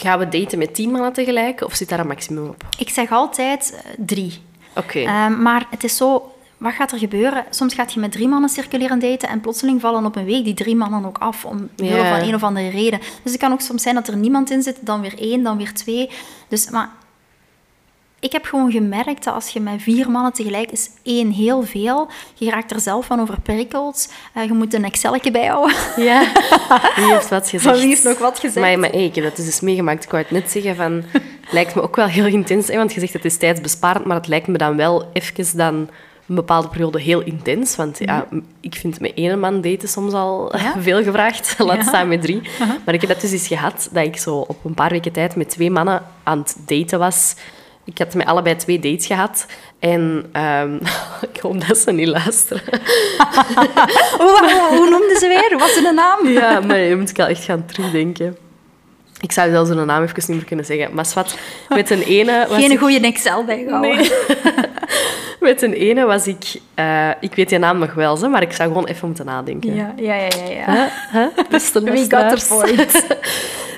[0.00, 2.64] Gaan we daten met tien mannen tegelijk of zit daar een maximum op?
[2.78, 4.42] Ik zeg altijd eh, drie.
[4.74, 4.98] Oké.
[4.98, 7.44] Ehm, maar het is zo, wat gaat er gebeuren?
[7.50, 10.54] Soms gaat je met drie mannen circuleren daten en plotseling vallen op een week die
[10.54, 12.98] drie mannen ook af, om van een of andere reden.
[12.98, 15.56] Dus het kan ook soms zijn dat er niemand in zit, dan weer één, dan
[15.56, 16.10] weer twee.
[16.48, 16.90] Dus, maar
[18.20, 22.08] ik heb gewoon gemerkt dat als je met vier mannen tegelijk is, één, heel veel.
[22.34, 24.12] Je raakt er zelf van overprikkeld.
[24.36, 25.76] Uh, je moet een Excelje bijhouden.
[25.96, 26.20] Ja,
[26.96, 27.62] wie heeft wat gezegd?
[27.64, 28.66] Van wie heeft nog wat gezegd?
[28.66, 30.04] Maar, maar hey, ik heb dat dus meegemaakt.
[30.04, 31.02] Ik wou het net zeggen van...
[31.50, 34.26] lijkt me ook wel heel intens, hè, want je zegt het is tijdsbesparend, maar het
[34.28, 35.88] lijkt me dan wel even dan
[36.28, 37.76] een bepaalde periode heel intens.
[37.76, 38.40] Want ja, Mhm.
[38.60, 41.54] ik vind met één man daten soms al veel gevraagd.
[41.58, 42.42] Laat staan met drie.
[42.84, 45.36] Maar ik heb dat dus eens gehad, dat ik zo op een paar weken tijd
[45.36, 47.34] met twee mannen aan het daten was.
[47.88, 49.46] Ik had met allebei twee dates gehad.
[49.78, 50.74] En ehm,
[51.32, 52.62] ik hoop dat ze niet luisteren.
[54.18, 55.58] Hoe, hoe, noemden ze weer?
[55.58, 56.28] Wat is hun naam?
[56.28, 58.36] Ja, maar je moet ik wel echt gaan terugdenken.
[59.20, 60.94] Ik zou zelfs hun naam even niet meer kunnen zeggen.
[60.94, 62.78] Maar zwart, met een ene was Geen ik...
[62.78, 63.96] goede Excel bijgehouden.
[63.96, 64.10] Nee.
[65.40, 66.60] Met een ene was ik...
[66.74, 69.74] eh, ik weet die naam nog wel, hè, maar ik zou gewoon even moeten nadenken.
[69.74, 70.74] Ja, ja, ja, ja.
[70.74, 70.90] ja.
[71.12, 71.44] Huh?
[71.50, 73.06] Beste We got the point.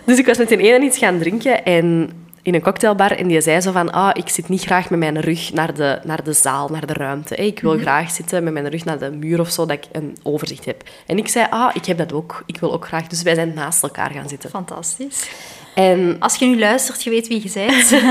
[0.05, 2.11] Dus ik was met een ene iets gaan drinken en
[2.43, 5.21] in een cocktailbar en die zei zo van ah, ik zit niet graag met mijn
[5.21, 7.35] rug naar de, naar de zaal, naar de ruimte.
[7.37, 7.81] Ik wil Mhm.
[7.83, 10.83] graag zitten met mijn rug naar de muur of zo, dat ik een overzicht heb.
[11.07, 12.43] En ik zei, ah, ik heb dat ook.
[12.47, 13.07] Ik wil ook graag.
[13.07, 14.51] Dus wij zijn naast elkaar gaan zitten.
[14.51, 15.29] Fantastisch.
[15.75, 18.03] En, Als je nu luistert, je weet wie je bent.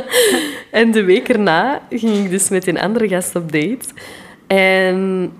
[0.80, 3.88] en de week erna ging ik dus met een andere gast op date.
[4.46, 5.32] En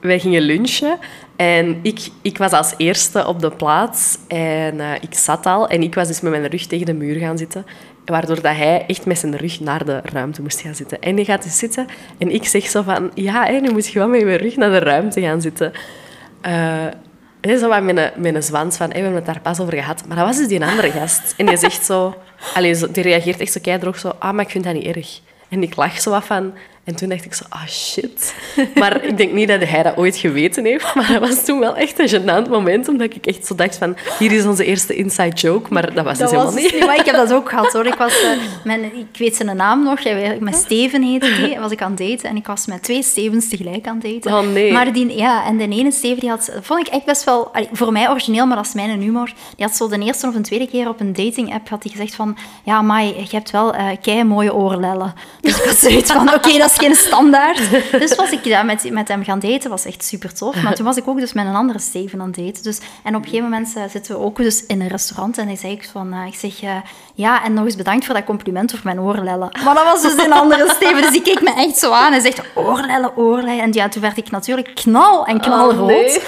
[0.00, 0.98] wij gingen lunchen.
[1.38, 4.18] En ik, ik was als eerste op de plaats.
[4.28, 5.68] En eh, ik zat al.
[5.68, 7.66] En ik was dus met mijn rug tegen de muur gaan zitten.
[8.04, 11.00] Waardoor dat hij echt met zijn rug naar de ruimte moest gaan zitten.
[11.00, 11.86] En die gaat dus zitten.
[12.18, 13.10] En ik zeg zo van...
[13.14, 15.72] Ja, hè, nu moet je wel met je rug naar de ruimte gaan zitten.
[16.40, 16.86] Eh,
[17.40, 18.88] hè, zo wat met een, met een zwans van...
[18.88, 20.06] we hebben het daar pas over gehad.
[20.06, 21.34] Maar dat was dus die andere gast.
[21.36, 22.14] En die zegt zo...
[22.54, 24.12] Allee, zo, die reageert echt zo keidroog zo...
[24.18, 25.20] Ah, maar ik vind dat niet erg.
[25.48, 26.52] En ik lach zo wat van...
[26.88, 28.34] En toen dacht ik zo, ah shit.
[28.74, 30.94] Maar ik denk niet dat hij dat ooit geweten heeft.
[30.94, 32.88] Maar dat was toen wel echt een gênant moment.
[32.88, 35.72] Omdat ik echt zo dacht van, hier is onze eerste inside joke.
[35.72, 36.86] Maar dat was Dat dus was helemaal dus niet.
[36.86, 37.86] maar ik heb dat ook gehad hoor.
[37.86, 38.30] Ik, was, eh,
[38.64, 40.00] mijn, ik weet zijn naam nog,
[40.40, 42.28] met Steven heette hij, was ik aan het daten.
[42.28, 44.38] En ik was met twee Stevens tegelijk aan het daten.
[44.38, 44.72] Oh, nee.
[44.72, 47.92] Maar die, ja, en de ene Steven, die had, vond ik echt best wel, voor
[47.92, 49.32] mij origineel, maar dat is mijn humor.
[49.56, 51.92] Die had zo de eerste of een tweede keer op een dating app had hij
[51.92, 55.14] gezegd van, ja, Mai, je hebt wel eh kei mooie oorlellen.
[55.40, 57.60] Dus ik had zoiets van, oké, dat is geen standaard.
[57.98, 60.62] Dus was ik ja, met, met hem gaan daten, was echt super tof.
[60.62, 62.62] Maar toen was ik ook dus met een andere Steven aan het daten.
[62.62, 65.46] Dus, en op een gegeven moment eh, zitten we ook dus in een restaurant en
[65.46, 66.76] hij zei ik van, eh, ik zeg, eh,
[67.14, 69.58] ja, en nog eens bedankt voor dat compliment over mijn oorlellen.
[69.64, 72.20] Maar dat was dus een andere Steven, dus die keek me echt zo aan en
[72.20, 73.62] zegt, oorlellen, oorlellen.
[73.62, 75.80] En ja, toen werd ik natuurlijk knal en knalrood.
[75.80, 76.20] Oh, nee.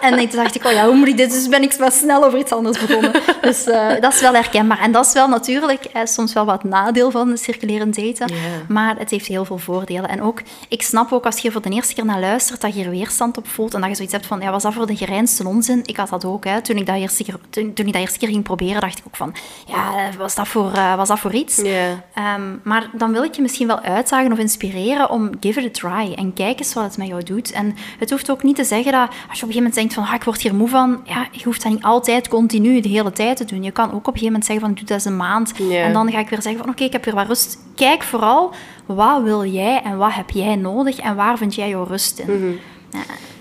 [0.00, 1.30] En toen dacht ik, oh ja, hoe moet ik dit?
[1.30, 3.12] Dus ben ik wel snel over iets anders begonnen.
[3.40, 3.64] Dus
[4.00, 4.80] dat is wel herkenbaar.
[4.80, 8.36] En dat is wel natuurlijk soms wel wat nadeel van circulerend daten.
[8.68, 10.08] Maar het heeft heel veel voordelen.
[10.08, 12.84] En ook, ik snap ook als je voor de eerste keer naar luistert, dat je
[12.84, 13.74] er weerstand op voelt.
[13.74, 15.80] En dat je zoiets hebt van, ja, was dat voor de gereinste onzin?
[15.84, 16.44] Ik had dat ook.
[16.44, 16.60] Hè.
[16.60, 19.04] Toen, ik dat eerste keer, toen, toen ik dat eerste keer ging proberen, dacht ik
[19.06, 19.34] ook van,
[19.66, 21.58] ja, was dat voor, eh, was dat voor iets?
[21.58, 25.88] Ehm, maar dan wil ik je misschien wel uitdagen of inspireren om give it a
[25.88, 26.12] try.
[26.12, 27.52] En kijk eens wat het met jou doet.
[27.52, 29.94] En het hoeft ook niet te zeggen dat als je op een gegeven moment denkt
[29.94, 32.88] van ah, ik word hier moe van, ja, je hoeft dat niet altijd continu de
[32.88, 33.62] hele tijd te doen.
[33.62, 35.52] Je kan ook op een gegeven moment zeggen van doe dat eens een maand.
[35.70, 37.58] En dan ga ik weer zeggen van oké, ik heb weer wat rust.
[37.74, 38.54] Kijk vooral
[38.94, 42.58] wat wil jij en wat heb jij nodig en waar vind jij jouw rust in.
[42.90, 43.00] Ja.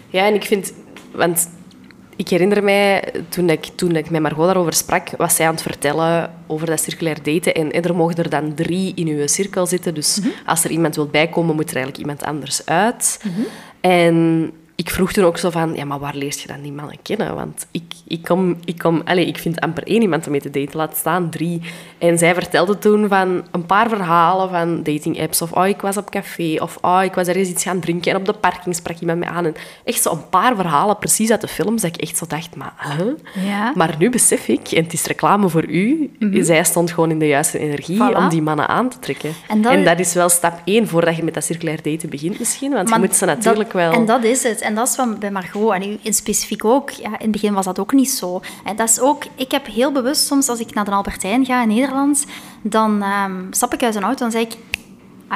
[0.10, 0.74] Ja, en ik vind...
[1.12, 1.50] Want
[2.16, 5.62] ik herinner mij, toen ik, toen ik met Margot daarover sprak, was zij aan het
[5.62, 7.54] vertellen over dat circulair daten.
[7.54, 9.94] En er mogen er dan drie in uw cirkel zitten.
[9.94, 13.24] Dus als er iemand wil bijkomen, moet er eigenlijk iemand anders uit.
[13.82, 16.98] En ik vroeg toen ook zo van, ja, maar waar leert je dan die mannen
[17.02, 17.36] kennen?
[17.36, 18.58] Want ik, ik kom...
[18.66, 21.62] Ik, kom allez, ik vind amper één iemand om mee te daten, laat staan drie.
[21.98, 25.42] En zij vertelde toen van een paar verhalen van dating-apps.
[25.42, 26.56] Of, oh, ik was op café.
[26.62, 28.12] Of, oh, ik was ergens iets gaan drinken.
[28.12, 29.46] En op de parking sprak iemand mij aan.
[29.46, 32.56] En echt zo een paar verhalen, precies uit de films, dat ik echt zo dacht,
[32.56, 32.74] maar...
[32.98, 33.46] Huh?
[33.46, 33.72] Ja.
[33.76, 37.28] Maar nu besef ik, en het is reclame voor u, zij stond gewoon in de
[37.28, 38.12] juiste energie Mhm.
[38.14, 38.18] Voilà.
[38.18, 39.30] om die mannen aan te trekken.
[39.48, 42.40] En En dat- dat, is wel stap één voordat je met dat circulair daten begint
[42.40, 42.72] misschien.
[42.74, 43.92] Want Maar je moet ze natuurlijk dat- wel...
[43.92, 44.66] En dat is het.
[44.68, 45.74] En dat is wat bij Margot.
[45.74, 46.90] En u in specifiek ook.
[46.90, 48.42] Ja, in het begin was dat ook niet zo.
[48.64, 49.24] En dat is ook...
[49.36, 52.26] Ik heb heel bewust soms, als ik naar de Albertijn ga in Nederland,
[52.62, 54.54] dan ehm, stap ik uit een auto en zeg ik...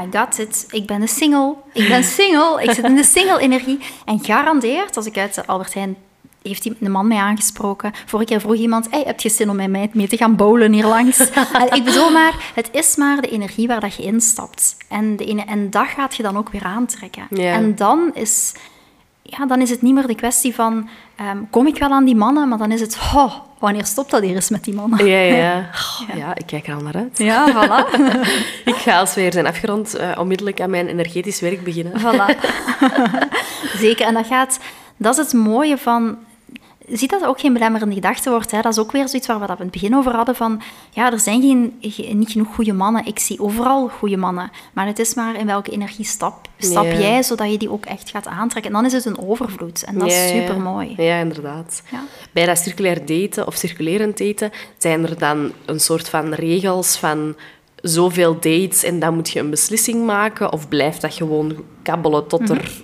[0.04, 0.66] I got it.
[0.70, 1.56] Ik ben een single.
[1.74, 2.64] Ik ben single.
[2.64, 3.80] Ik zit in de single-energie.
[4.06, 5.96] En garandeerd, als ik uit de Albertijn
[6.42, 7.92] heeft die- een man mij aangesproken.
[8.06, 10.74] Vorige keer vroeg iemand, hey, heb je zin om met mij mee te gaan bowlen
[10.74, 11.20] hier langs?
[11.78, 14.76] Ik bedoel maar, het is maar de energie waar dat je instapt.
[14.90, 17.28] En, de ene, en dat gaat je dan ook weer aantrekken.
[17.38, 18.54] En dan is,
[19.38, 22.16] ja, dan is het niet meer de kwestie van, ehm, kom ik wel aan die
[22.16, 22.48] mannen?
[22.48, 25.06] Maar dan is het, oh, wanneer stopt dat hier eens met die mannen?
[25.06, 25.70] Ja, ja,
[26.16, 26.36] ja.
[26.42, 27.18] Ik kijk er al naar uit.
[27.18, 28.00] Ja, voilà.
[28.72, 32.00] Ik ga als we hier zijn afgerond eh, onmiddellijk aan mijn energetisch werk beginnen.
[32.00, 32.40] Voilà.
[33.84, 34.06] Zeker.
[34.06, 34.60] En dat gaat...
[34.98, 36.18] Dat is het mooie van...
[36.98, 38.52] ziet dat het ook geen belemmerende gedachte wordt.
[38.52, 38.62] Hè?
[38.62, 40.36] Dat is ook weer zoiets waar we dat in het begin over hadden.
[40.36, 41.74] Van, ja, er zijn geen,
[42.18, 43.06] niet genoeg goede mannen.
[43.06, 44.52] Ik zie overal goede mannen.
[44.74, 48.10] Maar het is maar in welke energie stap, stap jij, zodat je die ook echt
[48.10, 48.72] gaat aantrekken.
[48.72, 49.84] En dan is het een overvloed.
[49.84, 50.94] En dat is super mooi.
[50.98, 51.84] Ja, inderdaad.
[52.32, 57.36] Bij dat circulair daten of circulerend daten zijn er dan een soort van regels van
[57.76, 60.52] zoveel dates en dan moet je een beslissing maken?
[60.52, 62.52] Of blijft dat gewoon kabbelen tot mhm.
[62.52, 62.82] er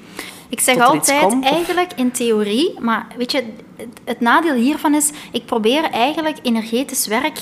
[0.49, 3.43] ik zeg altijd, eigenlijk in theorie, maar weet je,
[4.03, 7.39] het, nadeel hiervan is, ik probeer eigenlijk energetisch werk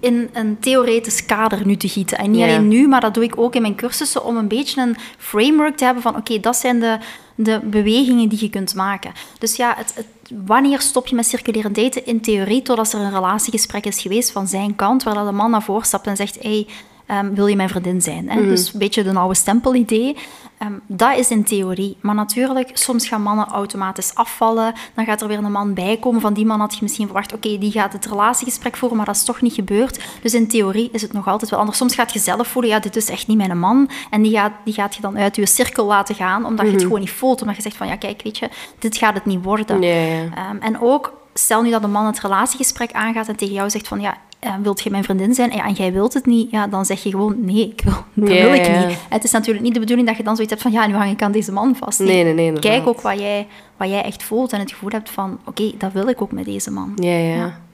[0.00, 2.18] in een theoretisch kader nu te gieten.
[2.18, 4.82] En niet alleen nu, maar dat doe ik ook in mijn cursussen om een beetje
[4.82, 6.98] een framework te hebben van oké, dat zijn de,
[7.34, 9.12] de bewegingen die je kunt maken.
[9.38, 10.06] Dus ja, het, het,
[10.46, 12.06] wanneer stop je met circuleren daten?
[12.06, 15.62] In theorie, totdat er een relatiegesprek is geweest van zijn kant, waar de man naar
[15.62, 16.66] voren stapt en zegt, hey,
[17.10, 18.30] um, wil je mijn vriendin zijn?
[18.30, 18.40] Hè?
[18.40, 18.48] Mhm.
[18.48, 20.16] Dus een beetje de oude stempelidee.
[20.62, 21.96] Um, dat is in theorie.
[22.00, 24.74] Maar natuurlijk, soms gaan mannen automatisch afvallen.
[24.94, 26.20] Dan gaat er weer een man bij komen.
[26.20, 29.16] Van die man had je misschien verwacht, oké, die gaat het relatiegesprek voeren, maar dat
[29.16, 30.00] is toch niet gebeurd.
[30.22, 31.78] Dus in theorie is het nog altijd wel anders.
[31.78, 33.90] Soms gaat je zelf voelen, ja, dit is echt niet mijn man.
[34.10, 36.80] En die gaat, die gaat je dan uit je cirkel laten gaan, omdat je het
[36.80, 36.86] mhm.
[36.86, 37.40] gewoon niet voelt.
[37.40, 38.48] Omdat je zegt van, ja, kijk, weet je,
[38.78, 39.82] dit gaat het niet worden.
[39.82, 43.88] Um, en ook, stel nu dat een man het relatiegesprek aangaat en tegen jou zegt
[43.88, 44.16] van, ja,
[44.46, 47.02] uh, wilt je mijn vriendin zijn ja, en jij wilt het niet, ja, dan zeg
[47.02, 48.98] je gewoon nee, ik wil, dat wil ik niet.
[49.08, 51.10] Het is natuurlijk niet de bedoeling dat je dan zoiets hebt van ja, nu hang
[51.10, 51.98] ik aan deze man vast.
[51.98, 52.52] Nee, nee, nee.
[52.52, 55.92] Kijk ook wat jij, wat jij echt voelt en het gevoel hebt van oké, dat
[55.92, 56.92] wil ik ook met deze man.
[56.96, 57.18] ja.
[57.18, 57.66] ja.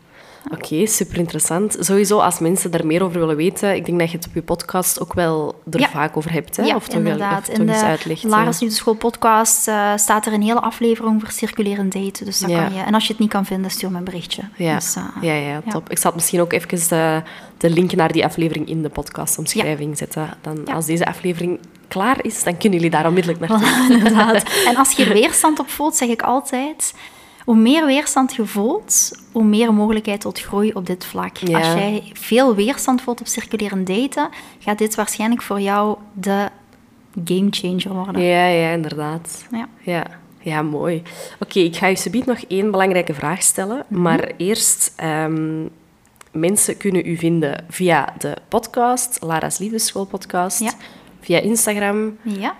[0.50, 1.76] Oké, super interessant.
[1.80, 4.42] Sowieso, als mensen daar meer over willen weten, ik denk dat je het op je
[4.42, 6.56] podcast ook wel er vaak over hebt.
[6.56, 6.62] Hè?
[6.62, 7.46] Ja, of toch inderdaad.
[7.46, 10.60] Wel, of In de uitlegt, Lara's Nu de School podcast uh, staat er een hele
[10.60, 12.24] aflevering over circulerend daten.
[12.24, 12.80] Dus dat kan je.
[12.80, 14.42] En als je het niet kan vinden, stuur me een berichtje.
[14.56, 15.90] Ja, dus, uh, ja, ja, top.
[15.90, 17.22] Ik zal misschien ook even de,
[17.58, 20.28] de link naar die aflevering in de podcastomschrijving zetten.
[20.40, 23.86] Dan, Als deze aflevering klaar is, dan kunnen jullie daar onmiddellijk naartoe.
[23.96, 24.42] inderdaad.
[24.68, 26.94] En als je er weerstand op voelt, zeg ik altijd
[27.44, 31.38] hoe meer weerstand je voelt, hoe meer mogelijkheid tot groei op dit vlak.
[31.38, 34.28] Als jij veel weerstand voelt op circulerend daten,
[34.58, 36.48] gaat dit waarschijnlijk voor jou de
[37.24, 38.22] game changer worden.
[38.22, 39.46] Ja, ja inderdaad.
[39.50, 39.68] Ja.
[39.82, 40.06] ja.
[40.44, 41.02] Ja, mooi.
[41.40, 43.84] Oké, ik ga je subiet nog één belangrijke vraag stellen.
[43.88, 44.02] Mhm.
[44.02, 45.70] Maar eerst, um,
[46.32, 50.72] mensen kunnen u vinden via de podcast, Lara's Liefdeschool podcast, ja.
[51.20, 52.16] via Instagram.
[52.22, 52.54] Ja.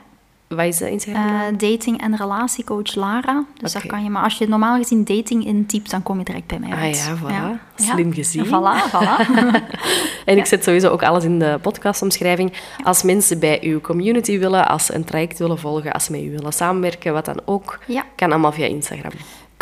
[0.55, 1.27] Wat is Instagram?
[1.27, 3.45] Uh, dating- en relatiecoach Lara.
[3.57, 3.89] Dus okay.
[3.89, 6.71] kan je, maar als je normaal gezien dating intypt, dan kom je direct bij mij
[6.71, 7.09] ah uit.
[7.11, 7.83] Ah ja, voilà.
[7.83, 8.47] Slim gezien.
[8.47, 9.27] Voilà, voilà.
[10.25, 12.53] en ik zet sowieso ook alles in de podcastomschrijving.
[12.83, 16.23] Als mensen bij uw community willen, als ze een traject willen volgen, als ze met
[16.23, 17.79] u willen samenwerken, wat dan ook,
[18.17, 19.13] kan allemaal via Instagram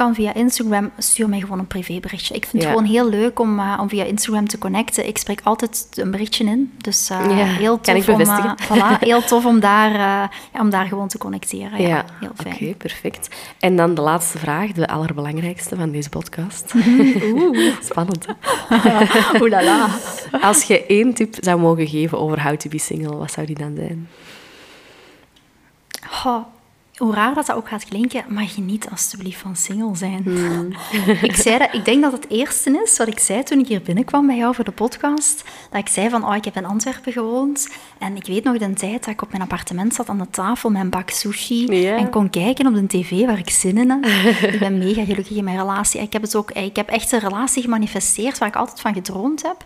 [0.02, 2.34] kan via Instagram, stuur mij gewoon een privéberichtje.
[2.34, 5.06] Ik vind het gewoon heel leuk om, uh, om via Instagram te connecten.
[5.06, 6.72] Ik spreek altijd een berichtje in.
[6.78, 9.92] Dus uh, ja, heel tof om, uh, voilà, heel tof om daar,
[10.52, 11.82] ja, om daar gewoon te connecteren.
[11.82, 12.54] Ja, ja heel fijn.
[12.54, 13.28] Oké, perfect.
[13.58, 16.72] En dan de laatste vraag, de allerbelangrijkste van deze podcast.
[17.34, 17.74] Oeh.
[17.82, 18.26] Spannend.
[19.40, 19.88] Oelala.
[20.40, 23.58] Als je één tip zou mogen geven over how to be single, wat zou die
[23.58, 24.08] dan zijn?
[26.24, 26.44] Oh,
[27.02, 30.22] hoe raar dat dat ook gaat klinken, maar geniet alsjeblieft van single zijn.
[30.22, 30.72] Hmm.
[31.28, 33.82] ik, zei dat, ik denk dat het eerste is wat ik zei toen ik hier
[33.82, 35.44] binnenkwam bij jou voor de podcast.
[35.70, 37.68] Dat ik zei van, oh, ik heb in Antwerpen gewoond.
[37.98, 40.70] En ik weet nog de tijd dat ik op mijn appartement zat aan de tafel
[40.70, 41.86] met een bak sushi.
[41.86, 44.06] En kon kijken op de tv waar ik zin in had.
[44.52, 46.00] ik ben mega gelukkig in mijn relatie.
[46.00, 49.42] Ik heb, het ook, ik heb echt een relatie gemanifesteerd waar ik altijd van gedroomd
[49.42, 49.64] heb.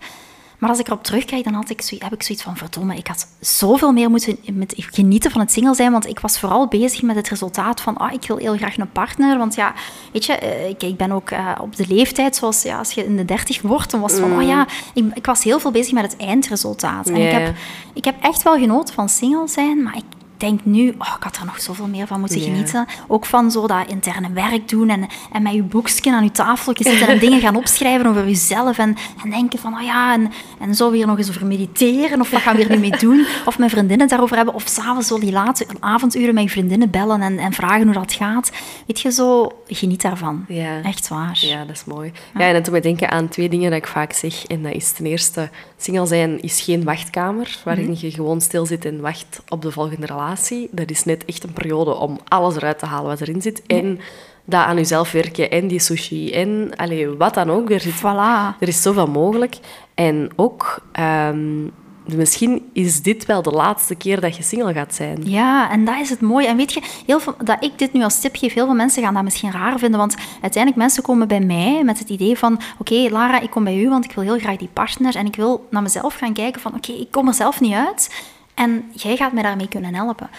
[0.59, 3.07] Maar als ik erop terugkijk, dan had ik zo, heb ik zoiets van, verdomme, ik
[3.07, 7.03] had zoveel meer moeten met, genieten van het single zijn, want ik was vooral bezig
[7.03, 9.75] met het resultaat van, ah, ik wil heel graag een partner, want ja,
[10.13, 13.05] weet je, eh, ik, ik ben ook uh, op de leeftijd, zoals ja, als je
[13.05, 15.71] in de dertig wordt, dan was het van, oh ja, ik, ik, was heel veel
[15.71, 17.09] bezig met het eindresultaat.
[17.09, 17.55] En ik, heb,
[17.93, 20.05] ik heb echt wel genoten van single zijn, maar ik,
[20.37, 22.87] denk nu, oh, ik had er nog zoveel meer van moeten genieten.
[23.07, 26.75] Ook van zo dat interne werk doen en, en met je boekje aan je tafel
[26.77, 28.79] zitten en dingen gaan opschrijven over jezelf.
[28.79, 32.21] En, en denken van, oh ja, en, en zo weer nog eens over mediteren.
[32.21, 33.27] Of wat gaan we hier nu mee doen?
[33.47, 34.55] Of met vriendinnen daarover hebben.
[34.55, 38.13] Of s'avonds zo die late avonduren met je vriendinnen bellen en, en vragen hoe dat
[38.13, 38.53] gaat.
[38.87, 40.45] Weet je, zo geniet daarvan.
[40.83, 41.39] Echt waar.
[41.41, 42.13] Ja, dat is mooi.
[42.35, 44.47] Ja, en toen we denken aan twee dingen dat ik vaak zeg.
[44.47, 48.07] En dat is ten eerste, single zijn is geen wachtkamer, waarin mhm.
[48.07, 51.53] je gewoon stil zit en wacht op de volgende relatie dat is net echt een
[51.53, 53.63] periode om alles eruit te halen wat erin zit.
[53.67, 53.99] En
[54.45, 57.71] dat aan jezelf werken en die sushi en allee, wat dan ook.
[57.71, 58.59] Er, zit, voilà.
[58.61, 59.57] er is zoveel mogelijk.
[59.95, 60.83] En ook...
[61.01, 61.73] Um,
[62.15, 65.19] misschien is dit wel de laatste keer dat je single gaat zijn.
[65.25, 66.47] Ja, en dat is het mooie.
[66.47, 69.15] En weet je, heel dat ik dit nu als tip geef, heel veel mensen gaan
[69.15, 73.09] dat misschien raar vinden, want uiteindelijk mensen komen bij mij met het idee van oké,
[73.11, 75.67] Lara, ik kom bij u, want ik wil heel graag die partner en ik wil
[75.71, 78.25] naar mezelf gaan kijken van oké, ik kom er zelf niet uit.
[78.55, 80.31] En jij gaat mij daarmee kunnen helpen.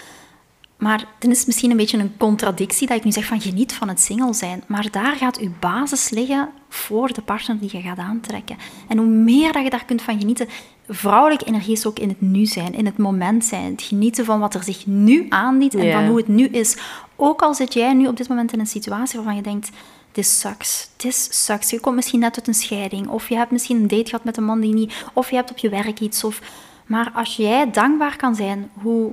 [0.78, 3.74] Maar dan is het misschien een beetje een contradictie dat ik nu zeg van geniet
[3.74, 4.64] van het single zijn.
[4.66, 8.56] Maar daar gaat uw basis liggen voor de partner die je gaat aantrekken.
[8.88, 10.48] En hoe meer dat je daar kunt van genieten,
[10.88, 13.70] vrouwelijke energie is ook in het nu zijn, in het moment zijn.
[13.70, 16.76] Het genieten van wat er zich nu aandient en van hoe het nu is.
[17.16, 19.70] Ook al zit jij nu op dit moment in een situatie waarvan je denkt,
[20.12, 21.70] this sucks, this sucks.
[21.70, 24.36] Je komt misschien net uit een scheiding, of je hebt misschien een date gehad met
[24.36, 26.24] een man die niet, of je hebt op je werk iets.
[26.24, 26.40] Of...
[26.86, 29.12] Maar als jij dankbaar kan zijn hoe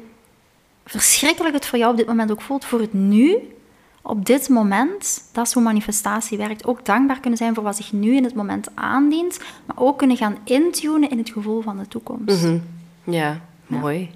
[0.86, 3.38] verschrikkelijk het voor jou op dit moment ook voelt, voor het nu,
[4.02, 6.66] op dit moment, dat is hoe manifestatie werkt.
[6.66, 10.18] Ook dankbaar kunnen zijn voor wat zich nu in het moment aandient, maar ook kunnen
[10.18, 12.44] gaan intunen in het gevoel van de toekomst.
[12.44, 12.58] Mhm.
[13.04, 14.00] Ja, mooi.
[14.00, 14.08] Ja.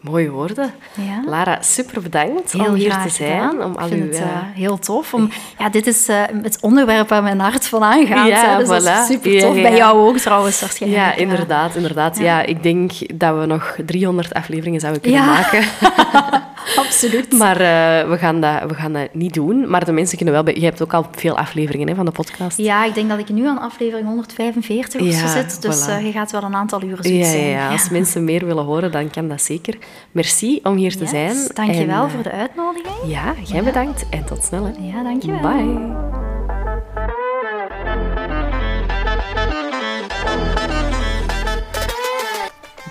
[0.00, 0.70] Mooie woorden.
[0.94, 1.22] Ja.
[1.26, 3.32] Lara, super bedankt Heel om hier te zijn.
[3.50, 3.62] gedaan.
[3.64, 5.14] Om al uw, het eh, eh, heel tof.
[5.14, 8.28] Om, ja, dit is eh, het onderwerp waar mijn hart van aangaat.
[8.28, 9.54] Ja, dus dat is super tof.
[9.54, 9.68] Ja, ja.
[9.68, 11.02] Bij jou ook trouwens waarschijnlijk.
[11.02, 12.18] Ja, inderdaad, inderdaad.
[12.18, 12.42] Ja.
[12.42, 15.26] ik denk dat we nog 300 afleveringen zouden kunnen Ja.
[15.26, 15.64] maken.
[16.84, 17.32] Absoluut.
[17.32, 19.70] Maar eh, we, gaan dat, we gaan dat niet doen.
[19.70, 20.42] Maar de mensen kunnen wel...
[20.42, 20.54] Bij...
[20.54, 22.58] Je hebt ook al veel afleveringen hè, van de podcast.
[22.58, 25.62] Ja, ik denk dat ik nu aan aflevering 145 of zo Ja, zit.
[25.62, 25.88] Dus voilà.
[25.90, 27.46] eh, je gaat wel een aantal uren zoet Ja, ja, zijn.
[27.46, 29.76] ja, als mensen meer willen horen, dan kan dat zeker.
[30.12, 31.36] Merci om hier te zijn.
[31.54, 32.94] Dankjewel En, eh, voor de uitnodiging.
[33.06, 34.04] Ja, jij bedankt.
[34.10, 34.64] En tot snel.
[34.64, 34.72] Hè.
[34.96, 35.40] Ja, dankjewel.
[35.40, 36.33] Bye.